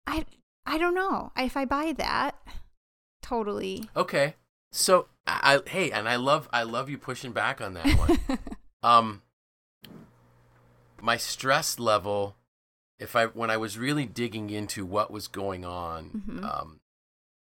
I, 0.06 0.26
I 0.66 0.76
don't 0.78 0.94
know 0.94 1.32
if 1.38 1.56
I 1.56 1.64
buy 1.64 1.92
that 1.96 2.36
totally. 3.22 3.88
okay. 3.96 4.34
So 4.76 5.08
I, 5.26 5.60
I 5.64 5.68
hey, 5.70 5.90
and 5.90 6.08
I 6.08 6.16
love 6.16 6.48
I 6.52 6.62
love 6.62 6.88
you 6.90 6.98
pushing 6.98 7.32
back 7.32 7.60
on 7.60 7.74
that 7.74 7.96
one. 7.98 8.18
um 8.82 9.22
my 11.00 11.16
stress 11.16 11.78
level 11.78 12.36
if 12.98 13.14
i 13.14 13.26
when 13.26 13.50
i 13.50 13.56
was 13.56 13.78
really 13.78 14.06
digging 14.06 14.50
into 14.50 14.84
what 14.84 15.10
was 15.10 15.28
going 15.28 15.64
on 15.64 16.22
Mhm. 16.28 16.44
um 16.44 16.80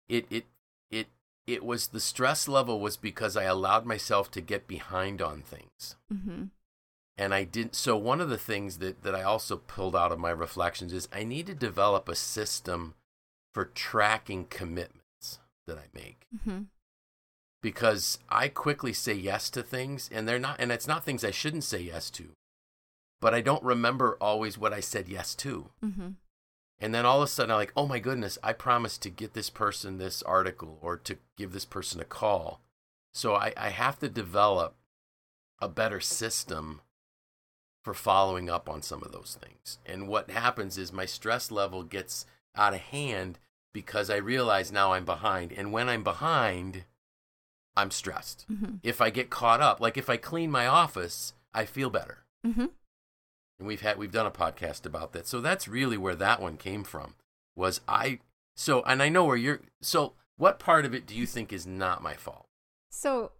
it 0.10 0.26
it 0.30 0.46
it 0.92 1.08
it 1.48 1.64
was 1.64 1.88
the 1.88 2.00
stress 2.02 2.48
level 2.48 2.80
was 2.80 2.98
because 2.98 3.38
i 3.38 3.44
allowed 3.44 3.86
myself 3.86 4.30
to 4.32 4.42
get 4.42 4.68
behind 4.68 5.22
on 5.22 5.42
things 5.42 5.96
hmm 6.12 6.44
and 7.18 7.34
i 7.34 7.44
didn't 7.46 7.76
so 7.76 7.96
one 7.96 8.20
of 8.22 8.30
the 8.30 8.38
things 8.38 8.80
that 8.80 9.04
that 9.04 9.16
i 9.16 9.24
also 9.24 9.56
pulled 9.58 9.96
out 9.96 10.12
of 10.12 10.20
my 10.20 10.32
reflections 10.32 10.92
is 10.92 11.08
i 11.14 11.24
need 11.24 11.48
to 11.48 11.56
develop 11.56 12.10
a 12.10 12.16
system 12.16 12.94
for 13.54 13.66
tracking 13.66 14.46
commitments 14.46 15.40
that 15.66 15.78
I 15.78 15.86
make 15.94 16.28
Mm-hmm. 16.36 16.64
Because 17.66 18.20
I 18.30 18.48
quickly 18.48 18.94
say 18.94 19.16
yes 19.16 19.50
to 19.50 19.64
things 19.64 20.08
and 20.14 20.28
they're 20.28 20.38
not 20.38 20.58
and 20.60 20.72
it's 20.72 20.88
not 20.88 21.04
things 21.04 21.24
I 21.24 21.32
shouldn't 21.32 21.64
say 21.64 21.82
yes 21.82 22.12
to. 22.12 22.26
But 23.20 23.34
I 23.34 23.42
don't 23.42 23.64
remember 23.64 24.18
always 24.22 24.56
what 24.56 24.72
I 24.72 24.82
said 24.82 25.10
yes 25.10 25.34
to. 25.38 25.72
Mm-hmm. 25.84 26.10
And 26.80 26.94
then 26.94 27.08
all 27.08 27.24
of 27.24 27.24
a 27.24 27.28
sudden 27.28 27.50
I'm 27.50 27.58
like, 27.58 27.74
"Oh 27.76 27.88
my 27.88 27.98
goodness, 27.98 28.38
I 28.44 28.54
promised 28.54 29.02
to 29.02 29.10
get 29.10 29.34
this 29.34 29.50
person 29.50 29.98
this 29.98 30.22
article 30.22 30.78
or 30.80 30.96
to 30.96 31.18
give 31.38 31.54
this 31.54 31.66
person 31.66 32.00
a 32.00 32.06
call." 32.06 32.62
So 33.16 33.34
I, 33.34 33.52
I 33.58 33.70
have 33.70 33.98
to 33.98 34.10
develop 34.10 34.76
a 35.60 35.68
better 35.68 36.00
system 36.00 36.82
for 37.84 37.96
following 37.96 38.48
up 38.48 38.70
on 38.70 38.84
some 38.84 39.02
of 39.02 39.12
those 39.12 39.40
things. 39.42 39.80
And 39.88 40.08
what 40.08 40.30
happens 40.30 40.78
is 40.78 40.94
my 40.94 41.08
stress 41.08 41.50
level 41.50 41.82
gets 41.82 42.28
out 42.56 42.76
of 42.76 42.82
hand 42.82 43.40
because 43.74 44.12
I 44.12 44.18
realize 44.18 44.72
now 44.72 44.94
I'm 44.94 45.06
behind. 45.06 45.52
And 45.52 45.72
when 45.72 45.90
I'm 45.90 46.04
behind, 46.04 46.84
I'm 47.78 47.92
stressed. 47.92 48.46
Mm-hmm. 48.52 48.76
If 48.84 49.02
I 49.02 49.10
get 49.10 49.30
caught 49.30 49.62
up, 49.62 49.80
like 49.80 49.98
if 49.98 50.10
I 50.10 50.18
clean 50.18 50.52
my 50.52 50.68
office, 50.68 51.34
I 51.54 51.66
feel 51.66 51.90
better. 51.90 52.24
Mm-hmm. 52.46 52.68
And 53.60 53.68
we've 53.68 53.82
had 53.82 53.98
we've 53.98 54.12
done 54.12 54.26
a 54.26 54.32
podcast 54.32 54.86
about 54.86 55.14
that. 55.14 55.28
So 55.28 55.42
that's 55.42 55.68
really 55.68 55.98
where 55.98 56.16
that 56.16 56.42
one 56.42 56.58
came 56.58 56.84
from. 56.84 57.16
Was 57.56 57.82
I 57.88 58.20
so 58.56 58.84
and 58.84 59.02
I 59.02 59.10
know 59.10 59.26
where 59.26 59.38
you're 59.38 59.62
so 59.82 60.14
what 60.38 60.60
part 60.60 60.86
of 60.86 60.94
it 60.94 61.06
do 61.06 61.16
you 61.16 61.26
think 61.26 61.54
is 61.54 61.66
not 61.66 62.04
my 62.04 62.14
fault? 62.16 62.48
So, 62.92 63.32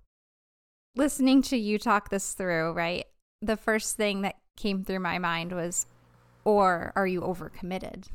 listening 0.96 1.42
to 1.44 1.58
you 1.58 1.78
talk 1.78 2.10
this 2.10 2.34
through, 2.34 2.72
right? 2.74 3.06
The 3.42 3.58
first 3.58 3.98
thing 3.98 4.22
that 4.22 4.36
came 4.56 4.84
through 4.84 5.00
my 5.00 5.18
mind 5.18 5.52
was, 5.52 5.86
or 6.44 6.94
are 6.96 7.08
you 7.08 7.22
overcommitted? 7.22 8.06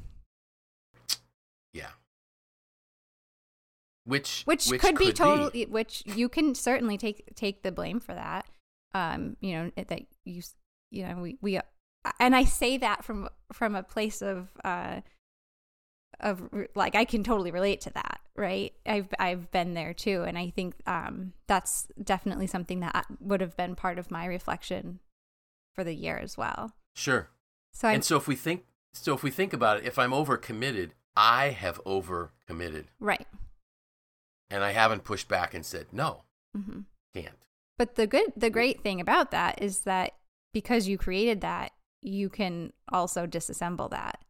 Yeah. 1.72 1.90
Which 4.04 4.42
Which, 4.44 4.68
could, 4.80 4.96
be 4.96 5.12
totally, 5.12 5.66
which 5.66 6.02
you 6.06 6.28
can 6.28 6.54
certainly 6.54 6.96
take 6.96 7.34
take 7.36 7.62
the 7.62 7.72
blame 7.72 8.00
for 8.00 8.14
that. 8.14 8.46
Um, 8.94 9.36
you 9.40 9.52
know 9.52 9.70
that 9.76 10.02
you, 10.24 10.42
you 10.90 11.06
know, 11.06 11.16
we 11.16 11.38
we, 11.40 11.60
and 12.18 12.34
I 12.34 12.44
say 12.44 12.76
that 12.78 13.04
from 13.04 13.28
from 13.52 13.74
a 13.74 13.82
place 13.82 14.22
of 14.22 14.48
uh 14.64 15.00
of 16.20 16.48
like 16.74 16.94
I 16.94 17.04
can 17.04 17.22
totally 17.24 17.50
relate 17.50 17.80
to 17.82 17.90
that, 17.90 18.20
right? 18.36 18.72
I've 18.86 19.08
I've 19.18 19.50
been 19.50 19.74
there 19.74 19.94
too, 19.94 20.22
and 20.22 20.38
I 20.38 20.50
think 20.50 20.74
um 20.86 21.32
that's 21.46 21.86
definitely 22.02 22.46
something 22.46 22.80
that 22.80 23.06
would 23.20 23.40
have 23.40 23.56
been 23.56 23.74
part 23.74 23.98
of 23.98 24.10
my 24.10 24.26
reflection 24.26 25.00
for 25.74 25.84
the 25.84 25.94
year 25.94 26.18
as 26.18 26.36
well. 26.36 26.74
Sure. 26.94 27.30
So 27.72 27.88
and 27.88 28.04
so 28.04 28.16
if 28.16 28.26
we 28.26 28.34
think 28.34 28.64
so 28.92 29.14
if 29.14 29.22
we 29.22 29.30
think 29.30 29.52
about 29.52 29.78
it, 29.78 29.86
if 29.86 29.98
I'm 29.98 30.10
overcommitted, 30.10 30.90
I 31.16 31.50
have 31.50 31.82
overcommitted 31.84 32.86
right. 32.98 33.26
And 34.50 34.64
I 34.64 34.72
haven't 34.72 35.04
pushed 35.04 35.28
back 35.28 35.54
and 35.54 35.64
said 35.64 35.86
no, 35.92 36.24
hmm 36.54 36.80
can't. 37.14 37.36
But 37.78 37.94
the 37.94 38.06
good, 38.06 38.32
the 38.36 38.50
great 38.50 38.82
thing 38.82 39.00
about 39.00 39.30
that 39.30 39.62
is 39.62 39.80
that 39.80 40.12
because 40.52 40.86
you 40.86 40.98
created 40.98 41.40
that, 41.40 41.72
you 42.02 42.28
can 42.28 42.72
also 42.92 43.26
disassemble 43.26 43.88
that. 43.90 44.22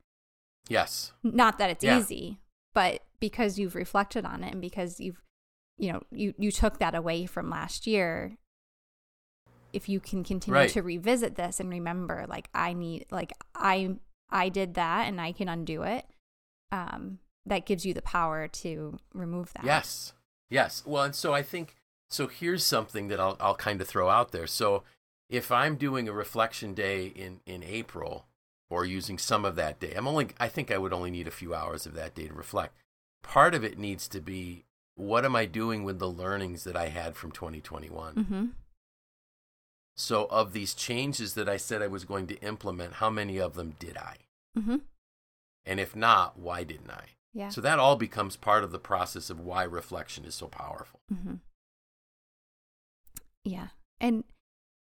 Yes. 0.69 1.13
Not 1.23 1.59
that 1.59 1.71
it's 1.71 1.85
Yeah. 1.85 1.99
easy, 1.99 2.39
but 2.75 3.03
because 3.19 3.59
you've 3.59 3.75
reflected 3.75 4.25
on 4.25 4.45
it 4.45 4.53
and 4.53 4.61
because 4.61 5.01
you've, 5.01 5.21
you 5.79 5.93
know, 5.93 6.03
you 6.13 6.33
you 6.39 6.51
took 6.53 6.79
that 6.79 6.95
away 6.95 7.27
from 7.27 7.51
last 7.51 7.87
year. 7.87 8.37
If 9.73 9.89
you 9.89 10.01
can 10.01 10.25
continue 10.25 10.61
Right. 10.61 10.71
to 10.71 10.83
revisit 10.83 11.37
this 11.37 11.61
and 11.61 11.71
remember, 11.71 12.27
like 12.29 12.49
I 12.55 12.73
need, 12.73 13.07
like 13.11 13.33
I 13.55 13.97
I 14.31 14.49
did 14.49 14.75
that 14.75 15.09
and 15.09 15.21
I 15.21 15.33
can 15.33 15.49
undo 15.49 15.83
it. 15.83 16.07
Um, 16.73 17.19
that 17.47 17.67
gives 17.67 17.85
you 17.85 17.95
the 17.95 18.03
power 18.03 18.47
to 18.47 18.99
remove 19.13 19.53
that. 19.55 19.65
Yes. 19.65 20.13
Yes. 20.51 20.83
Well, 20.85 21.05
and 21.05 21.15
so 21.15 21.33
I 21.33 21.43
think 21.43 21.77
so 22.11 22.27
here's 22.27 22.65
something 22.65 23.09
that 23.09 23.21
I'll 23.21 23.37
I'll 23.41 23.55
kind 23.55 23.81
of 23.81 23.89
throw 23.89 24.11
out 24.11 24.33
there. 24.33 24.47
So 24.47 24.83
if 25.29 25.53
I'm 25.53 25.77
doing 25.77 26.09
a 26.09 26.13
reflection 26.13 26.75
day 26.75 27.07
in 27.07 27.41
in 27.47 27.63
April 27.63 28.27
or 28.69 28.85
using 28.85 29.17
some 29.17 29.45
of 29.45 29.57
that 29.57 29.81
day, 29.81 29.95
I'm 29.97 30.09
only 30.09 30.29
I 30.39 30.49
think 30.49 30.71
I 30.71 30.79
would 30.79 30.93
only 30.93 31.11
need 31.11 31.29
a 31.29 31.33
few 31.33 31.55
hours 31.55 31.87
of 31.87 31.95
that 31.95 32.15
day 32.15 32.27
to 32.27 32.35
reflect. 32.35 32.77
Part 33.23 33.55
of 33.55 33.65
it 33.65 33.79
needs 33.79 34.09
to 34.09 34.21
be 34.21 34.65
what 34.97 35.25
am 35.25 35.35
I 35.35 35.47
doing 35.47 35.85
with 35.85 35.99
the 35.99 36.11
learnings 36.11 36.65
that 36.65 36.77
I 36.77 36.89
had 36.89 37.17
from 37.17 37.31
2021? 37.31 38.15
Mm-hmm. 38.15 38.47
So 39.97 40.27
of 40.27 40.53
these 40.53 40.75
changes 40.75 41.35
that 41.35 41.49
I 41.49 41.57
said 41.57 41.83
I 41.83 41.87
was 41.87 42.05
going 42.05 42.27
to 42.29 42.41
implement, 42.41 42.95
how 42.95 43.11
many 43.11 43.39
of 43.39 43.55
them 43.55 43.77
did 43.79 43.97
I? 43.97 44.17
Mm-hmm. 44.59 44.77
And 45.65 45.81
if 45.81 45.95
not, 45.95 46.39
why 46.39 46.65
didn't 46.65 46.91
I? 46.91 47.05
Yeah. 47.33 47.49
So 47.49 47.61
that 47.61 47.79
all 47.79 47.97
becomes 47.97 48.37
part 48.37 48.65
of 48.65 48.73
the 48.73 48.79
process 48.79 49.31
of 49.31 49.41
why 49.41 49.63
reflection 49.63 50.25
is 50.25 50.35
so 50.35 50.49
powerful. 50.49 51.01
Mm-hmm. 51.13 51.35
Yeah, 53.45 53.69
and 54.01 54.25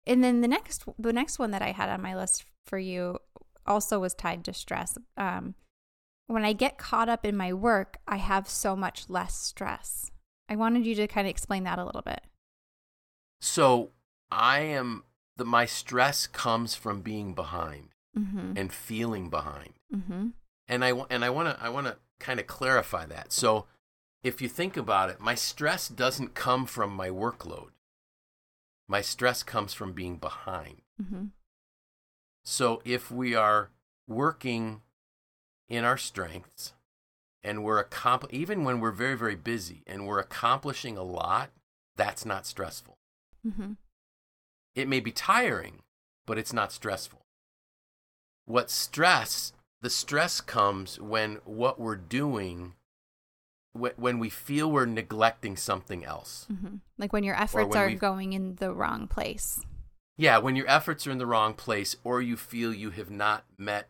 and 0.06 0.24
then 0.24 0.42
the 0.42 0.48
next 0.48 0.86
the 0.98 1.14
next 1.14 1.40
one 1.40 1.52
that 1.52 1.62
I 1.62 1.72
had 1.72 1.90
on 1.90 2.02
my 2.02 2.16
list 2.16 2.46
for 2.66 2.78
you 2.78 3.20
also 3.66 4.00
was 4.00 4.14
tied 4.14 4.44
to 4.46 4.54
stress. 4.54 4.98
Um, 5.18 5.56
when 6.28 6.46
I 6.46 6.54
get 6.54 6.78
caught 6.78 7.10
up 7.10 7.26
in 7.26 7.36
my 7.36 7.52
work, 7.52 7.98
I 8.08 8.18
have 8.18 8.48
so 8.48 8.76
much 8.76 9.10
less 9.10 9.36
stress. 9.36 10.12
I 10.48 10.56
wanted 10.56 10.86
you 10.86 10.96
to 10.96 11.08
kind 11.08 11.28
of 11.28 11.32
explain 11.32 11.64
that 11.64 11.80
a 11.80 11.86
little 11.86 12.02
bit. 12.04 12.22
So 13.42 13.92
I 14.32 14.60
am 14.60 15.04
the 15.36 15.46
my 15.46 15.66
stress 15.66 16.28
comes 16.28 16.76
from 16.76 17.02
being 17.02 17.34
behind 17.34 17.90
Mm-hmm. 18.18 18.54
and 18.56 18.72
feeling 18.72 19.30
behind. 19.30 19.74
Mm-hmm. 19.94 20.28
And 20.70 20.86
I 20.86 20.92
and 21.10 21.26
I 21.26 21.30
want 21.30 21.50
to 21.50 21.62
I 21.62 21.68
want 21.68 21.88
to 21.88 21.98
kind 22.20 22.40
of 22.40 22.48
clarify 22.48 23.06
that. 23.06 23.32
So 23.32 23.66
if 24.24 24.42
you 24.42 24.50
think 24.50 24.76
about 24.78 25.10
it, 25.10 25.20
my 25.20 25.36
stress 25.36 25.88
doesn't 25.88 26.34
come 26.34 26.66
from 26.66 26.92
my 26.92 27.10
workload. 27.10 27.70
My 28.88 29.02
stress 29.02 29.44
comes 29.44 29.74
from 29.74 29.94
being 29.94 30.18
behind. 30.18 30.82
Mm-hmm. 31.02 31.26
So 32.44 32.82
if 32.86 33.12
we 33.12 33.36
are 33.36 33.72
working 34.08 34.82
in 35.68 35.84
our 35.84 35.98
strengths 35.98 36.74
and 37.44 37.64
we're 37.64 37.80
accompli- 37.80 38.38
even 38.38 38.64
when 38.64 38.80
we're 38.80 38.92
very 38.92 39.18
very 39.18 39.36
busy 39.36 39.84
and 39.88 40.06
we're 40.06 40.20
accomplishing 40.20 40.98
a 40.98 41.04
lot, 41.04 41.50
that's 41.96 42.26
not 42.26 42.46
stressful. 42.46 42.98
Mm-hmm. 43.46 43.74
It 44.76 44.88
may 44.88 45.00
be 45.00 45.12
tiring, 45.12 45.82
but 46.26 46.38
it's 46.38 46.54
not 46.54 46.72
stressful. 46.72 47.26
What 48.46 48.70
stress, 48.70 49.54
the 49.82 49.90
stress 49.90 50.42
comes 50.42 51.00
when 51.00 51.40
what 51.46 51.80
we're 51.80 51.96
doing, 51.96 52.74
wh- 53.74 53.98
when 53.98 54.20
we 54.20 54.30
feel 54.30 54.72
we're 54.72 54.86
neglecting 54.86 55.58
something 55.58 56.04
else. 56.04 56.48
Mm-hmm. 56.52 56.78
Like 56.98 57.14
when 57.14 57.24
your 57.24 57.36
efforts 57.36 57.70
when 57.70 57.78
are 57.78 57.94
going 57.96 58.34
in 58.34 58.56
the 58.56 58.74
wrong 58.74 59.08
place. 59.08 59.62
Yeah, 60.18 60.38
when 60.38 60.56
your 60.56 60.70
efforts 60.70 61.06
are 61.06 61.12
in 61.12 61.18
the 61.18 61.26
wrong 61.26 61.54
place 61.54 61.96
or 62.04 62.22
you 62.22 62.38
feel 62.38 62.74
you 62.74 62.92
have 62.92 63.10
not 63.10 63.44
met 63.58 63.90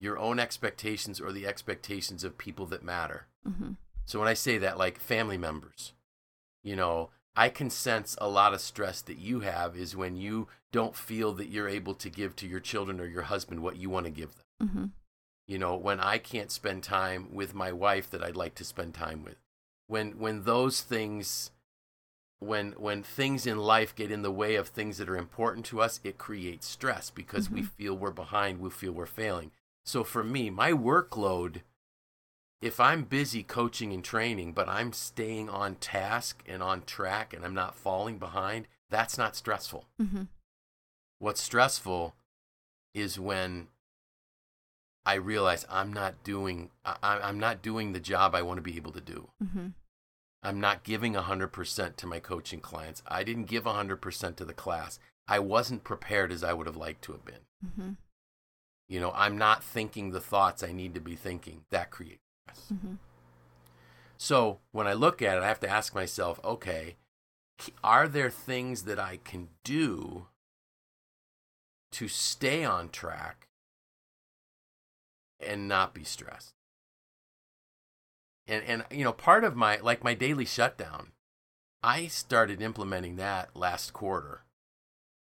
your 0.00 0.18
own 0.18 0.38
expectations 0.38 1.20
or 1.20 1.32
the 1.32 1.46
expectations 1.46 2.24
of 2.24 2.36
people 2.36 2.66
that 2.66 2.82
matter. 2.82 3.26
Mm-hmm. 3.48 3.72
So 4.04 4.18
when 4.18 4.28
I 4.28 4.34
say 4.34 4.58
that, 4.58 4.76
like 4.76 4.98
family 4.98 5.38
members, 5.38 5.92
you 6.62 6.76
know, 6.76 7.10
I 7.34 7.48
can 7.48 7.70
sense 7.70 8.16
a 8.20 8.28
lot 8.28 8.52
of 8.52 8.60
stress 8.60 9.00
that 9.02 9.18
you 9.18 9.40
have 9.40 9.76
is 9.76 9.96
when 9.96 10.16
you 10.16 10.48
don't 10.70 10.96
feel 10.96 11.32
that 11.34 11.48
you're 11.48 11.68
able 11.68 11.94
to 11.94 12.10
give 12.10 12.36
to 12.36 12.46
your 12.46 12.60
children 12.60 13.00
or 13.00 13.06
your 13.06 13.22
husband 13.22 13.62
what 13.62 13.76
you 13.76 13.88
want 13.88 14.04
to 14.06 14.10
give 14.10 14.30
them. 14.34 14.68
Mm-hmm. 14.68 14.84
You 15.52 15.58
know, 15.58 15.76
when 15.76 16.00
I 16.00 16.16
can't 16.16 16.50
spend 16.50 16.82
time 16.82 17.28
with 17.30 17.52
my 17.54 17.72
wife 17.72 18.08
that 18.08 18.24
I'd 18.24 18.38
like 18.38 18.54
to 18.54 18.64
spend 18.64 18.94
time 18.94 19.22
with. 19.22 19.36
When 19.86 20.12
when 20.18 20.44
those 20.44 20.80
things 20.80 21.50
when 22.38 22.72
when 22.72 23.02
things 23.02 23.46
in 23.46 23.58
life 23.58 23.94
get 23.94 24.10
in 24.10 24.22
the 24.22 24.30
way 24.32 24.54
of 24.54 24.68
things 24.68 24.96
that 24.96 25.10
are 25.10 25.16
important 25.18 25.66
to 25.66 25.82
us, 25.82 26.00
it 26.02 26.16
creates 26.16 26.66
stress 26.66 27.10
because 27.10 27.50
we 27.50 27.60
Mhm. 27.60 27.68
feel 27.68 27.94
we're 27.94 28.10
behind, 28.12 28.60
we 28.60 28.70
feel 28.70 28.92
we're 28.92 29.04
failing. 29.04 29.52
So 29.84 30.04
for 30.04 30.24
me, 30.24 30.48
my 30.48 30.72
workload 30.72 31.60
if 32.62 32.80
I'm 32.80 33.04
busy 33.04 33.42
coaching 33.42 33.92
and 33.92 34.02
training, 34.02 34.54
but 34.54 34.70
I'm 34.70 34.94
staying 34.94 35.50
on 35.50 35.74
task 35.74 36.42
and 36.46 36.62
on 36.62 36.84
track 36.84 37.34
and 37.34 37.44
I'm 37.44 37.52
not 37.54 37.74
falling 37.74 38.18
behind, 38.18 38.68
that's 38.88 39.18
not 39.18 39.36
stressful. 39.36 39.84
Mm-hmm. 40.00 40.22
What's 41.18 41.42
stressful 41.42 42.14
is 42.94 43.18
when 43.20 43.68
I 45.04 45.14
realize 45.14 45.66
I'm 45.68 45.92
not 45.92 46.22
doing 46.22 46.70
I, 46.84 46.96
I'm 47.02 47.38
not 47.38 47.62
doing 47.62 47.92
the 47.92 48.00
job 48.00 48.34
I 48.34 48.42
want 48.42 48.58
to 48.58 48.62
be 48.62 48.76
able 48.76 48.92
to 48.92 49.00
do. 49.00 49.28
Mm-hmm. 49.42 49.68
I'm 50.44 50.60
not 50.60 50.82
giving 50.82 51.14
100% 51.14 51.96
to 51.96 52.06
my 52.06 52.18
coaching 52.18 52.60
clients. 52.60 53.02
I 53.06 53.22
didn't 53.22 53.44
give 53.44 53.62
100% 53.62 54.36
to 54.36 54.44
the 54.44 54.52
class. 54.52 54.98
I 55.28 55.38
wasn't 55.38 55.84
prepared 55.84 56.32
as 56.32 56.42
I 56.42 56.52
would 56.52 56.66
have 56.66 56.76
liked 56.76 57.02
to 57.02 57.12
have 57.12 57.24
been. 57.24 57.46
Mm-hmm. 57.64 57.90
You 58.88 59.00
know, 59.00 59.12
I'm 59.14 59.38
not 59.38 59.62
thinking 59.62 60.10
the 60.10 60.20
thoughts 60.20 60.64
I 60.64 60.72
need 60.72 60.94
to 60.94 61.00
be 61.00 61.14
thinking. 61.14 61.62
That 61.70 61.90
creates 61.90 62.22
stress. 62.42 62.66
Mm-hmm. 62.74 62.94
So 64.18 64.58
when 64.72 64.86
I 64.86 64.92
look 64.92 65.22
at 65.22 65.36
it, 65.36 65.42
I 65.42 65.48
have 65.48 65.60
to 65.60 65.68
ask 65.68 65.94
myself, 65.94 66.40
okay, 66.44 66.96
are 67.84 68.08
there 68.08 68.30
things 68.30 68.82
that 68.82 68.98
I 68.98 69.18
can 69.22 69.48
do 69.64 70.26
to 71.92 72.08
stay 72.08 72.64
on 72.64 72.88
track 72.88 73.41
and 75.46 75.68
not 75.68 75.94
be 75.94 76.04
stressed? 76.04 76.54
And 78.46 78.64
and 78.64 78.84
you 78.90 79.04
know, 79.04 79.12
part 79.12 79.44
of 79.44 79.56
my 79.56 79.78
like 79.78 80.02
my 80.02 80.14
daily 80.14 80.44
shutdown, 80.44 81.12
I 81.82 82.06
started 82.06 82.60
implementing 82.62 83.16
that 83.16 83.56
last 83.56 83.92
quarter. 83.92 84.44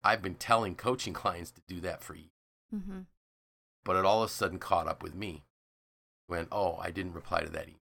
I've 0.04 0.22
been 0.22 0.36
telling 0.36 0.76
coaching 0.76 1.14
clients 1.22 1.52
to 1.52 1.62
do 1.68 1.80
that 1.82 2.02
for 2.04 2.16
years. 2.16 2.30
Mm-hmm. 2.74 3.02
But 3.84 3.96
it 3.96 4.06
all 4.06 4.24
of 4.24 4.30
a 4.30 4.34
sudden 4.34 4.60
caught 4.60 4.88
up 4.88 5.02
with 5.02 5.16
me 5.16 5.44
when, 6.28 6.48
oh, 6.52 6.78
I 6.80 6.92
didn't 6.92 7.14
reply 7.14 7.42
to 7.42 7.50
that 7.50 7.64
email. 7.64 7.78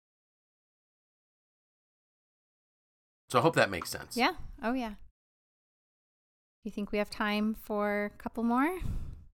So 3.29 3.39
I 3.41 3.43
hope 3.43 3.57
that 3.57 3.71
makes 3.71 3.91
sense. 3.91 4.17
Yeah. 4.17 4.35
Oh, 4.63 4.73
yeah. 4.73 4.91
Do 4.91 4.95
you 6.65 6.71
think 6.71 6.93
we 6.93 6.99
have 6.99 7.11
time 7.11 7.55
for 7.55 8.13
a 8.15 8.23
couple 8.23 8.45
more? 8.45 8.79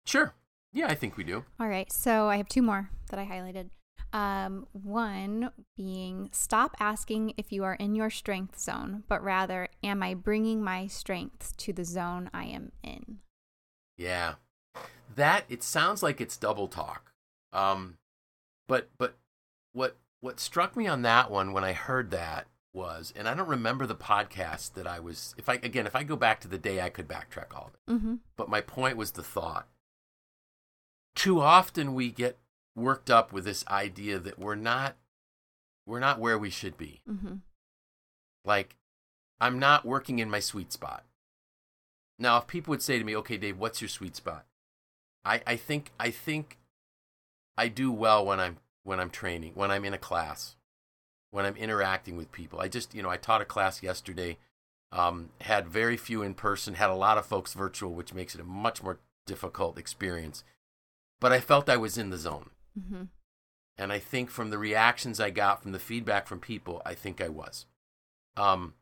Sure. 0.07 0.35
Yeah, 0.73 0.87
I 0.87 0.95
think 0.95 1.17
we 1.17 1.25
do. 1.25 1.45
All 1.61 1.69
right. 1.69 1.91
So 1.93 2.29
I 2.29 2.37
have 2.37 2.49
two 2.49 2.63
more 2.63 2.91
that 3.11 3.19
I 3.19 3.27
highlighted. 3.27 3.71
Um, 4.13 4.67
one 4.73 5.51
being 5.75 6.29
stop 6.33 6.77
asking 6.79 7.33
if 7.39 7.51
you 7.51 7.65
are 7.65 7.75
in 7.75 7.95
your 7.95 8.11
strength 8.11 8.59
zone, 8.59 9.05
but 9.09 9.23
rather, 9.23 9.69
am 9.83 10.03
I 10.03 10.13
bringing 10.13 10.63
my 10.63 10.87
strengths 10.87 11.53
to 11.59 11.73
the 11.73 11.85
zone 11.85 12.29
I 12.35 12.45
am 12.45 12.73
in? 12.83 13.19
Yeah. 13.97 14.35
That 15.15 15.45
it 15.49 15.63
sounds 15.63 16.03
like 16.03 16.21
it's 16.21 16.37
double 16.37 16.69
talk. 16.69 17.13
Um 17.53 17.97
but 18.69 18.91
but 18.99 19.17
what 19.73 19.97
what 20.21 20.41
struck 20.41 20.77
me 20.77 20.87
on 20.87 21.03
that 21.03 21.31
one 21.31 21.53
when 21.53 21.65
I 21.65 21.73
heard 21.73 22.11
that 22.11 22.47
was 22.75 23.13
and 23.17 23.29
I 23.29 23.35
don't 23.35 23.49
remember 23.49 23.87
the 23.87 23.95
podcast 23.95 24.75
that 24.75 24.87
I 24.87 25.01
was 25.01 25.35
if 25.37 25.49
I 25.49 25.55
again 25.55 25.87
if 25.87 25.97
I 25.97 26.05
go 26.05 26.17
back 26.17 26.41
to 26.41 26.49
the 26.49 26.59
day 26.59 26.81
I 26.81 26.89
could 26.91 27.09
backtrack 27.09 27.55
all 27.55 27.69
of 27.69 27.75
it. 27.75 27.93
Mm-hmm. 27.93 28.15
But 28.37 28.49
my 28.49 28.61
point 28.61 28.97
was 28.97 29.13
the 29.13 29.23
thought. 29.23 29.69
Too 31.23 31.41
often 31.41 31.95
we 31.95 32.11
get 32.11 32.37
worked 32.75 33.09
up 33.09 33.33
with 33.33 33.45
this 33.45 33.65
idea 33.69 34.19
that 34.19 34.41
we're 34.41 34.57
not 34.57 34.97
we're 35.87 36.01
not 36.01 36.19
where 36.19 36.37
we 36.37 36.51
should 36.51 36.77
be. 36.77 37.01
Mm-hmm. 37.09 37.35
Like 38.45 38.75
I'm 39.41 39.61
not 39.61 39.85
working 39.85 40.19
in 40.19 40.29
my 40.29 40.41
sweet 40.41 40.73
spot. 40.73 41.05
Now, 42.19 42.39
if 42.39 42.49
people 42.49 42.73
would 42.73 42.83
say 42.83 42.99
to 42.99 43.05
me, 43.05 43.15
"Okay, 43.15 43.37
Dave, 43.37 43.57
what's 43.57 43.81
your 43.81 43.89
sweet 43.89 44.17
spot?" 44.17 44.47
I, 45.25 45.41
I 45.47 45.55
think 45.55 45.93
I 46.01 46.11
think 46.11 46.59
I 47.57 47.69
do 47.69 47.93
well 47.93 48.27
when 48.27 48.41
I'm 48.41 48.57
when 48.83 48.99
I'm 48.99 49.11
training, 49.11 49.53
when 49.55 49.71
I'm 49.71 49.85
in 49.85 49.95
a 49.95 49.99
class, 49.99 50.57
when 51.31 51.47
I'm 51.47 51.55
interacting 51.55 52.17
with 52.17 52.33
people. 52.33 52.59
I 52.59 52.67
just 52.67 52.97
you 52.97 53.03
know 53.05 53.11
I 53.11 53.17
taught 53.17 53.43
a 53.43 53.45
class 53.45 53.81
yesterday, 53.81 54.39
um, 54.91 55.29
had 55.43 55.69
very 55.69 55.97
few 55.97 56.21
in 56.21 56.35
person, 56.35 56.75
had 56.75 56.91
a 56.91 56.97
lot 56.97 57.17
of 57.17 57.27
folks 57.27 57.55
virtual, 57.55 57.95
which 57.95 58.13
makes 58.13 58.35
it 58.35 58.41
a 58.41 58.45
much 58.45 58.83
more 58.83 58.99
difficult 59.25 59.79
experience. 59.79 60.43
But 61.23 61.31
I 61.33 61.39
felt 61.39 61.69
I 61.71 61.77
was 61.77 61.97
in 61.97 62.11
the 62.11 62.19
zone, 62.19 62.51
Mm-hmm. 62.77 63.05
and 63.79 63.93
I 63.93 64.01
think 64.01 64.29
from 64.29 64.51
the 64.51 64.59
reactions 64.59 65.21
I 65.21 65.31
got 65.31 65.63
from 65.63 65.71
the 65.71 65.79
feedback 65.79 66.27
from 66.27 66.41
people, 66.41 66.83
I 66.85 66.95
think 66.95 67.21
I 67.21 67.29
was. 67.29 67.67
Um, 68.37 68.75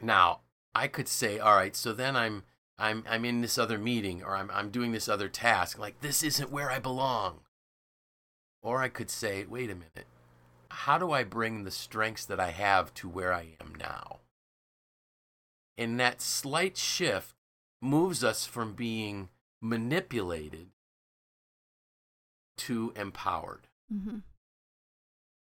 now 0.00 0.42
I 0.76 0.86
could 0.86 1.08
say, 1.08 1.40
all 1.40 1.56
right, 1.56 1.74
so 1.74 1.92
then 1.92 2.14
I'm 2.14 2.44
I'm 2.78 3.02
I'm 3.08 3.24
in 3.24 3.40
this 3.40 3.58
other 3.58 3.78
meeting 3.78 4.22
or 4.22 4.36
I'm 4.36 4.48
I'm 4.54 4.70
doing 4.70 4.92
this 4.92 5.08
other 5.08 5.28
task. 5.28 5.76
Like 5.76 6.00
this 6.02 6.22
isn't 6.22 6.52
where 6.52 6.70
I 6.70 6.78
belong. 6.78 7.40
Or 8.62 8.80
I 8.80 8.88
could 8.88 9.10
say, 9.10 9.44
wait 9.44 9.70
a 9.70 9.74
minute. 9.74 10.06
How 10.70 10.98
do 10.98 11.10
I 11.10 11.24
bring 11.24 11.64
the 11.64 11.70
strengths 11.72 12.24
that 12.26 12.38
I 12.38 12.50
have 12.50 12.94
to 12.94 13.08
where 13.08 13.32
I 13.32 13.56
am 13.60 13.74
now? 13.76 14.18
And 15.76 15.98
that 15.98 16.20
slight 16.22 16.76
shift 16.76 17.34
moves 17.82 18.22
us 18.22 18.46
from 18.46 18.74
being 18.74 19.30
manipulated 19.60 20.68
to 22.58 22.92
empowered 22.96 23.66
Mm-hmm. 23.92 24.18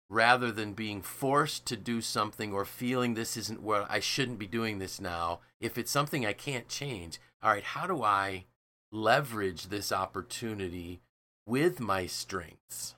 rather 0.09 0.51
than 0.51 0.73
being 0.73 1.03
forced 1.03 1.67
to 1.67 1.77
do 1.77 2.01
something 2.01 2.55
or 2.55 2.65
feeling 2.65 3.13
this 3.13 3.37
isn't 3.37 3.63
where 3.63 3.85
I 3.91 4.01
shouldn't 4.01 4.39
be 4.39 4.47
doing 4.47 4.79
this 4.79 4.99
now, 4.99 5.41
if 5.61 5.77
it's 5.77 5.91
something 5.91 6.25
I 6.25 6.33
can't 6.33 6.67
change, 6.67 7.21
all 7.43 7.53
right, 7.53 7.63
how 7.63 7.87
do 7.87 8.03
I 8.03 8.47
leverage 8.91 9.67
this 9.67 9.93
opportunity 9.93 11.03
with 11.47 11.81
my 11.81 12.07
strengths 12.07 12.95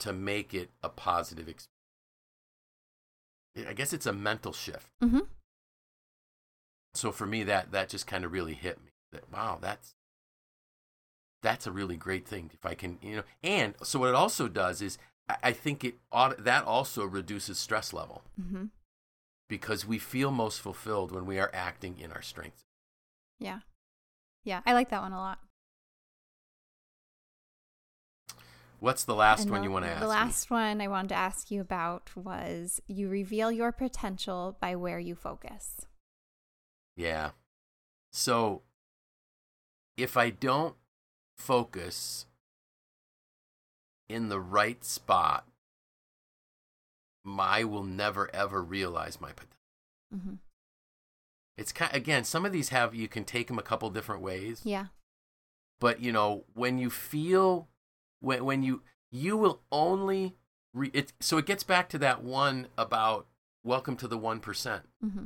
to 0.00 0.12
make 0.12 0.52
it 0.52 0.70
a 0.82 0.88
positive 0.88 1.48
experience? 1.48 1.68
I 3.68 3.74
guess 3.74 3.92
it's 3.92 4.06
a 4.06 4.12
mental 4.12 4.52
shift. 4.52 4.90
Mm-hmm. 5.02 5.20
So 6.94 7.12
for 7.12 7.26
me, 7.26 7.44
that 7.44 7.70
that 7.72 7.88
just 7.88 8.06
kind 8.06 8.24
of 8.24 8.32
really 8.32 8.54
hit 8.54 8.78
me. 8.84 8.90
That 9.12 9.30
wow, 9.32 9.58
that's 9.60 9.94
that's 11.42 11.66
a 11.66 11.72
really 11.72 11.96
great 11.96 12.26
thing 12.26 12.50
if 12.52 12.64
I 12.66 12.74
can, 12.74 12.98
you 13.02 13.16
know. 13.16 13.22
And 13.42 13.74
so 13.82 14.00
what 14.00 14.08
it 14.08 14.14
also 14.14 14.48
does 14.48 14.82
is 14.82 14.98
I, 15.42 15.52
think 15.52 15.84
it 15.84 15.96
ought, 16.10 16.42
that 16.44 16.64
also 16.64 17.04
reduces 17.04 17.58
stress 17.58 17.92
level 17.92 18.22
Mm-hmm. 18.40 18.64
because 19.48 19.86
we 19.86 19.98
feel 19.98 20.30
most 20.30 20.60
fulfilled 20.60 21.12
when 21.12 21.26
we 21.26 21.38
are 21.38 21.50
acting 21.52 21.98
in 21.98 22.10
our 22.12 22.22
strengths. 22.22 22.64
Yeah. 23.38 23.60
Yeah. 24.44 24.62
I 24.66 24.72
like 24.72 24.88
that 24.90 25.02
one 25.02 25.12
a 25.12 25.18
lot. 25.18 25.38
What's 28.80 29.04
the 29.04 29.14
last 29.14 29.42
And 29.42 29.50
one 29.50 29.60
the- 29.60 29.66
you 29.66 29.72
want 29.72 29.84
to 29.84 29.90
ask? 29.90 30.00
The 30.00 30.06
me? 30.06 30.10
last 30.10 30.50
one 30.50 30.80
I 30.80 30.88
wanted 30.88 31.08
to 31.08 31.14
ask 31.16 31.50
you 31.50 31.60
about 31.60 32.14
was 32.16 32.80
you 32.86 33.08
reveal 33.08 33.50
your 33.50 33.72
potential 33.72 34.56
by 34.60 34.76
where 34.76 35.00
you 35.00 35.14
focus. 35.16 35.86
Yeah. 36.96 37.30
So 38.12 38.62
if 39.96 40.16
I 40.16 40.30
don't 40.30 40.76
focus 41.38 42.26
in 44.08 44.28
the 44.28 44.40
right 44.40 44.84
spot, 44.84 45.46
I 47.38 47.64
will 47.64 47.84
never 47.84 48.34
ever 48.34 48.62
realize 48.62 49.20
my 49.20 49.30
potential. 49.30 49.56
Mm-hmm. 50.14 50.34
It's 51.56 51.72
kind 51.72 51.94
again, 51.94 52.24
some 52.24 52.46
of 52.46 52.52
these 52.52 52.70
have 52.70 52.94
you 52.94 53.08
can 53.08 53.24
take 53.24 53.48
them 53.48 53.58
a 53.58 53.62
couple 53.62 53.90
different 53.90 54.22
ways. 54.22 54.62
Yeah. 54.64 54.86
But 55.80 56.00
you 56.00 56.12
know, 56.12 56.44
when 56.54 56.78
you 56.78 56.90
feel 56.90 57.68
when 58.20 58.44
when 58.44 58.62
you 58.62 58.82
you 59.10 59.36
will 59.36 59.60
only 59.70 60.36
re, 60.72 60.90
it 60.92 61.12
so 61.20 61.38
it 61.38 61.46
gets 61.46 61.62
back 61.62 61.88
to 61.90 61.98
that 61.98 62.22
one 62.22 62.68
about 62.76 63.26
welcome 63.64 63.96
to 63.96 64.08
the 64.08 64.18
1%. 64.18 64.40
Mm-hmm. 65.04 65.24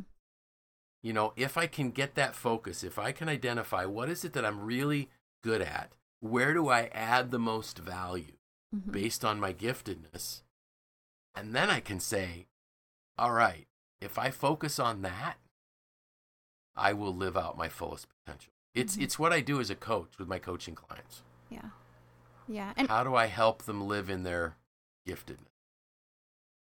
you 1.02 1.12
know, 1.12 1.32
if 1.36 1.56
I 1.56 1.66
can 1.66 1.90
get 1.90 2.14
that 2.14 2.34
focus, 2.34 2.82
if 2.82 2.98
I 2.98 3.12
can 3.12 3.28
identify 3.28 3.84
what 3.84 4.08
is 4.08 4.24
it 4.24 4.32
that 4.32 4.44
I'm 4.44 4.60
really 4.60 5.10
good 5.42 5.60
at, 5.60 5.92
where 6.22 6.54
do 6.54 6.68
I 6.68 6.84
add 6.92 7.30
the 7.30 7.38
most 7.38 7.78
value 7.78 8.32
Mm-hmm. 8.74 8.90
based 8.90 9.22
on 9.22 9.38
my 9.38 9.52
giftedness, 9.52 10.40
and 11.34 11.54
then 11.54 11.68
I 11.68 11.80
can 11.80 12.00
say, 12.00 12.46
all 13.18 13.32
right, 13.32 13.66
if 14.00 14.18
I 14.18 14.30
focus 14.30 14.78
on 14.78 15.02
that, 15.02 15.34
I 16.74 16.94
will 16.94 17.14
live 17.14 17.36
out 17.36 17.58
my 17.58 17.68
fullest 17.68 18.06
potential. 18.08 18.50
It's 18.74 18.96
Mhm. 18.96 19.02
it's 19.02 19.18
what 19.18 19.30
I 19.30 19.42
do 19.42 19.60
as 19.60 19.68
a 19.68 19.74
coach 19.74 20.18
with 20.18 20.26
my 20.26 20.38
coaching 20.38 20.74
clients. 20.74 21.22
Yeah. 21.50 21.68
Yeah. 22.48 22.72
And 22.78 22.88
How 22.88 23.04
do 23.04 23.14
I 23.14 23.26
help 23.26 23.64
them 23.64 23.86
live 23.86 24.08
in 24.08 24.22
their 24.22 24.56
giftedness? 25.06 25.52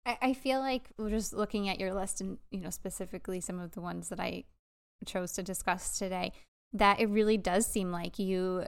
I, 0.04 0.18
I 0.20 0.32
feel 0.34 0.60
like 0.60 0.90
we're 0.98 1.08
just 1.08 1.32
looking 1.32 1.66
at 1.66 1.80
your 1.80 1.94
list 1.94 2.20
and, 2.20 2.36
you 2.50 2.60
know, 2.60 2.68
specifically 2.70 3.40
some 3.40 3.58
of 3.58 3.72
the 3.72 3.80
ones 3.80 4.10
that 4.10 4.20
I 4.20 4.44
chose 5.06 5.32
to 5.32 5.42
discuss 5.42 5.98
today, 5.98 6.32
that 6.74 7.00
it 7.00 7.06
really 7.08 7.38
does 7.38 7.66
seem 7.66 7.90
like 7.90 8.18
you 8.18 8.66